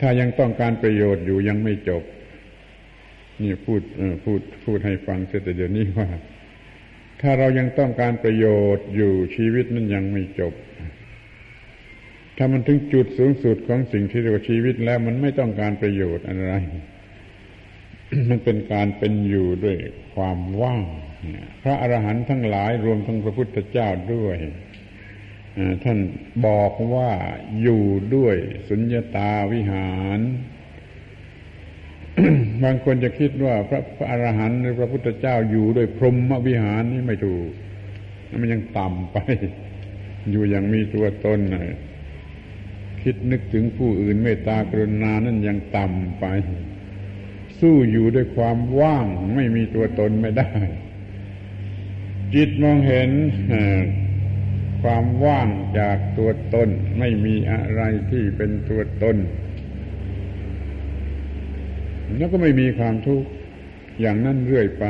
[0.00, 2.02] ถ้ายังต้องการประโยชน์อยู่ยังไม่จบ
[3.42, 3.82] นี่พูด
[4.24, 6.08] พูดพูดให้ฟังเสียแต่เดี๋ยวนี้ว่า
[7.20, 8.46] ถ้าเรายังต้องการประโย
[8.76, 10.54] ชน์อยู่ชีวิตนั้นยังไม่จบ
[12.36, 16.52] ถ้ามันถึงจุดสูงสุดของสิ่งที่เรียกว่าชีวิตแล้ว มันไม่ต้องการประโยชน์อะไร
[18.30, 19.76] มันเป็นการเป็นอยู่ด้วย
[20.14, 20.84] ความว่าง
[21.62, 24.36] พระอรหันต์ทั้งหลายรวมทั้งพระพุทธเจ้าด้วย
[25.84, 25.98] ท่าน
[26.46, 27.10] บอกว่า
[27.62, 27.84] อยู่
[28.14, 28.36] ด้วย
[28.68, 30.20] สุญญตาวิหาร
[32.64, 37.48] บางคนจะคิดว่าพระพระอรหันต์หรือพระพุทธเจ้าอยู่ด้วยพรหมวิหารนี่ไม่ถูก
[38.40, 39.18] มันยังต่ำไป
[40.30, 41.40] อยู่อย่างมีตัวตน
[43.02, 46.24] คิดนึกถึงผู้อื่นเมตตากรุณานั่นยังต่ำไป
[47.60, 50.50] สู้อยู่ด้วยความว่างไม่มีตัวตนไม่ได้
[52.34, 53.10] จิตมองเห็น
[54.82, 55.48] ความว่าง
[55.78, 56.68] จากตัวตน
[56.98, 59.16] ไม่มีอะไรที่เป็นตัวตน
[62.16, 63.28] แล้วก็ไม่มีความทุกข์
[64.00, 64.86] อย่างนั้นเรื่อยไป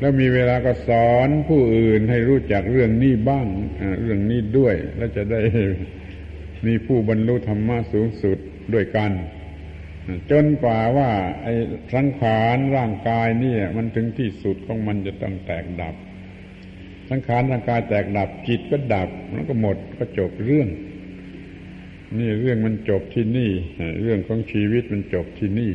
[0.00, 3.46] แล้วมีเวลาก็สอนผู้อื่นให้รู้จักเรื่องนี้บ้าง
[4.02, 5.40] เรื่องนี้ด้วย แล้วจะได้
[6.66, 8.38] มีผู้บรรลุธรรมะสูงสุด
[8.74, 9.10] ด้วยกัน
[10.30, 11.10] จนกว่าว่า
[11.42, 11.54] ไอ้
[11.94, 15.94] สังขารร่างกายนี่มันถึงที่สุดของมันจะต้องแตกดับ
[17.10, 20.68] สังขารร่างกายแตกดับจิตก็ดับแล้วก็หมดก็จบเรื่อง
[22.16, 23.50] นี่เรื่องมันจบที่นี่
[24.02, 25.72] เรื่องของชีวิตมันจบที่นี่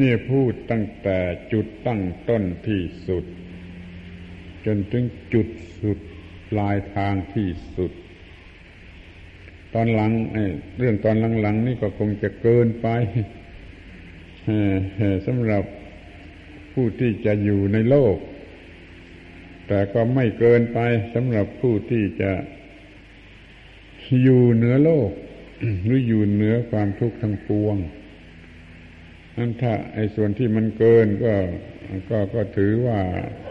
[0.00, 1.18] นี่พูดตั้งแต่
[1.52, 3.24] จุดตั้งต้นที่สุด
[4.66, 5.48] จนถึงจุด
[5.80, 5.98] สุด
[6.50, 7.92] ปลายทางที่สุด
[9.74, 10.12] ตอนหลัง
[10.78, 12.88] เรื่องตอนหลังๆ นี่ก็คงจะเกินไป
[15.26, 15.64] สำหรับ
[16.72, 18.16] ผู้ที่จะอยู่ในโลก
[19.68, 20.78] แต่ก็ไม่เกินไป
[21.14, 22.32] สำหรับผู้ที่จะ
[24.22, 25.10] อยู่เหนือโลก
[25.84, 27.76] หรืออยู่เหนือความทุกข์ทั้งปวง
[29.36, 31.34] นั้นถ้าไอ้ส่วนที่มันเกินก็
[32.10, 32.98] ก็ก็ถือว่า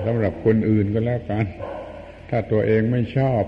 [0.05, 1.45] สำหรับคนอื่นก็แล้วกัน
[2.29, 3.43] ถ้าตัวเองไม่ชอบ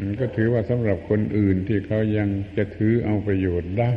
[0.00, 3.94] มันก็ถือว่าสำหรับคนอื่นที่เขายังจะถือเอาประโยชน์ได้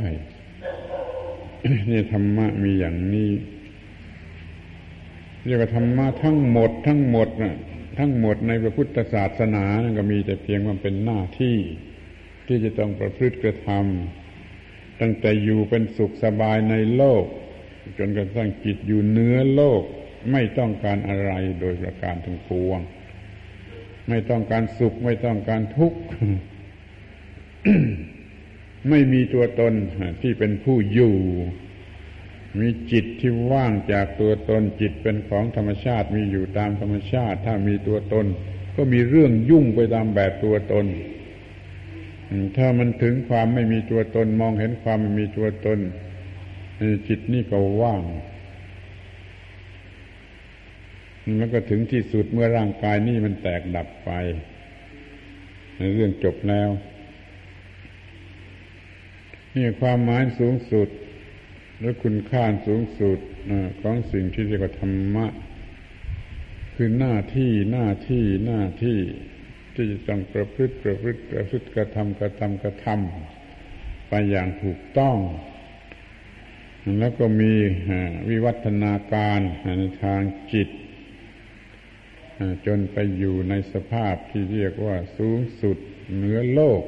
[1.90, 3.32] นี่ธรรมะมีอย่างนี้
[5.46, 7.56] เรียกว่าธรรมะทั้งหมดทั้งหมดน่ะ
[7.98, 11.58] ทั้งหมดในพระพุทธศาสนานั่นก็มีแต่เพียงว่าเป็นหน้าที่
[12.48, 17.26] ที่จะต้องประพฤติกระทำตั้งแต่อยู่เป็นสุขสบายในโลก
[17.98, 19.82] จนกระทั่งจิตอยู่เนื้อโลก
[20.32, 22.80] ไม่ต้องการอะไรโดยประการทั้งปวง
[24.10, 26.00] ไม่ต้องการสุขไม่ต้องการทุกข์
[28.90, 29.74] ไม่มีตัวตน
[30.22, 31.16] ที่เป็นผู้อยู่
[32.60, 38.26] มีจิตที่ว่างจากตัวตนจิตเป็นของธรรมชาติมีอยู่ตามธรรมชาติ ถ้ามีตัวตน
[38.76, 40.86] ก็มีเรื่องยุ่งไปตามแบบตัวตน
[42.58, 45.80] ถ้ามันถึงความไม่มีตัวตนมองเห็นความไม่มีตัวตน
[47.08, 48.02] จิตนี่ก็ว่าง
[51.38, 54.12] แล้วก็ถึงที่สุดเมื่อร่างกายนี่มันแตกดับไป
[55.96, 56.70] เรื่องจบแล้ว
[59.56, 60.90] นี่ความหมายสูงสุด
[61.82, 63.20] และคุณค่าสูงสุด
[63.82, 65.28] ของสิ่งที่เรียกว่าธรรมะ
[66.76, 69.00] คือหน้าที่หน้าที่หน้าที่
[69.74, 75.18] ที่จะต้องประพฤติประพฤติประพฤติกระทำกระทำกระทำไปอย่างถูกต้อง
[77.00, 77.54] แล้วก็มี
[78.30, 79.70] วิวัฒนาการใน
[80.04, 80.22] ทาง
[80.54, 80.70] จิต
[82.66, 85.78] จนไปอยู่ในสภาพที่เรียกว่าสูงสุด
[86.16, 86.82] เหนือโลก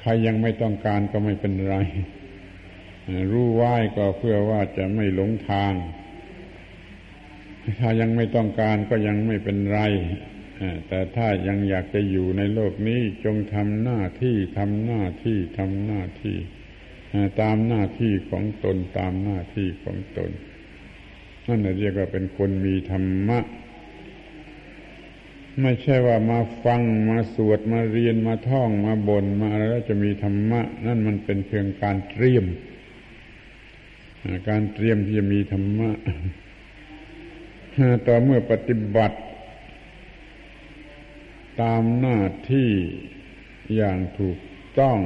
[0.00, 1.76] ใครยังไม่ต้องการก็ไม่เป็นไร
[3.32, 3.62] รู้ไหว
[3.96, 5.74] ก็เพื่อว่าจะไม่หลงทาง
[7.80, 9.80] ถ้ายังไม่ต้องการก็ยังไม่เป็นไร
[10.88, 16.36] แต่ถ้ายังอยากจะอยู่ในโลกนี้จงทำหน้าที่ทำหน้าที่ทำหน้าที่
[17.40, 20.30] ตามหน้าที่ของตนตามหน้าที่ของตน
[21.46, 23.40] นั่นเรียกว่าเป็นคนมีธรรมะ
[25.62, 32.44] ไม่ใช่ว่ามาฟังมาสวดมาเรียนมาท่องมาบน่นมาอะไรแล้วจะมีธรรมะ นั่นมันเป็นเพียงการเตรียม
[34.48, 35.90] การเตรียมที่จะมีธรรมะ
[38.06, 39.18] ต่อเมื่อปฏิบัติ
[41.62, 42.18] ตามหน้า
[42.52, 42.70] ที่
[43.76, 44.38] อย่างถูก
[44.78, 44.98] ต้อง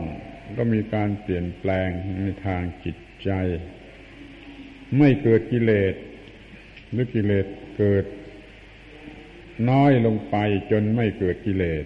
[0.56, 3.30] ก็มีการเปลี่ยนแปลงในทางจิตใจ
[4.98, 5.94] ไม่เกิดกิเลส
[6.90, 7.46] หรือกิเลส
[7.78, 8.04] เกิด
[9.70, 10.36] น้อยลงไป
[10.70, 11.84] จนไม่เกิดกิเลส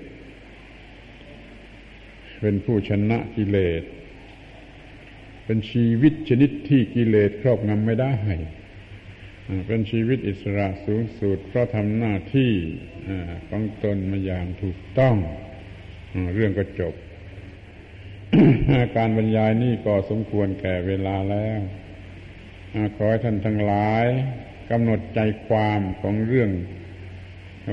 [2.41, 3.83] เป็นผู้ชนะกิเลส
[5.51, 8.13] เป็นชีวิตชนิดที่กิเลสครอบงำไม่ได้
[9.67, 12.53] เป็นชีวิตอิสระสูงสุดเพราะทำหน้าที่
[13.49, 15.17] ของตนมาอย่างถูกต้อง
[16.35, 16.95] เรื่องก็จบ
[18.97, 21.61] การบรรยายนี่ก็สมควรแก่เวลาแล้ว
[22.97, 24.07] ขอให้ท่านทั้งหลาย
[24.71, 26.51] กำหนดใจความของเรื่อง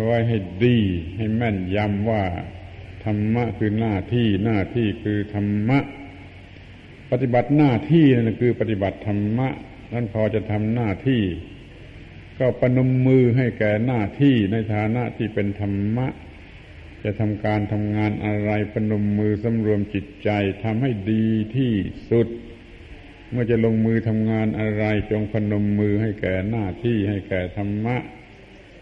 [0.06, 0.78] ไว้ให้ดี
[1.18, 2.24] ให้แม่นยำว่า
[3.04, 5.80] ธรรมะคือหน้าที่หน้าที่คือธรรมะ
[7.22, 9.50] ฏิบัติหน้าที่นั่นคือปฏิบัติธรรมะ
[9.94, 11.24] นั่นพอจะทำหน้าที่
[12.40, 16.08] ก็ปนมมือให้แก่หน้าที่ในฐานะที่เป็นธรรมะ
[17.04, 20.30] จะทำการทำงานอะไรปนมมือสำรวมจิตใจ
[20.64, 21.74] ทำให้ดีที่
[22.12, 22.28] สุด
[23.32, 27.98] เมื่อจะลงมือทำงานอะไรจงพนมมือให้แก่หน้าที่ให้แก่ธรรมะ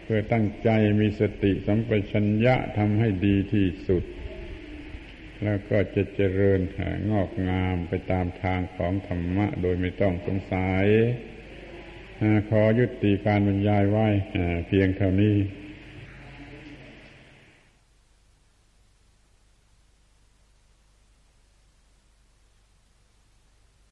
[0.04, 0.68] เพื่อตั้งใจ
[1.00, 4.04] มีสติสัมปชัญญะทำให้ดีที่สุด
[5.44, 6.60] แล้วก็จะเจริญ
[7.10, 10.86] งอกงามไปตามทางของธรรมะ โดยไม่ต้องสงสัย
[12.50, 14.08] ขอยุติการบรรยายไว้
[14.66, 15.36] เพียงเท่านี้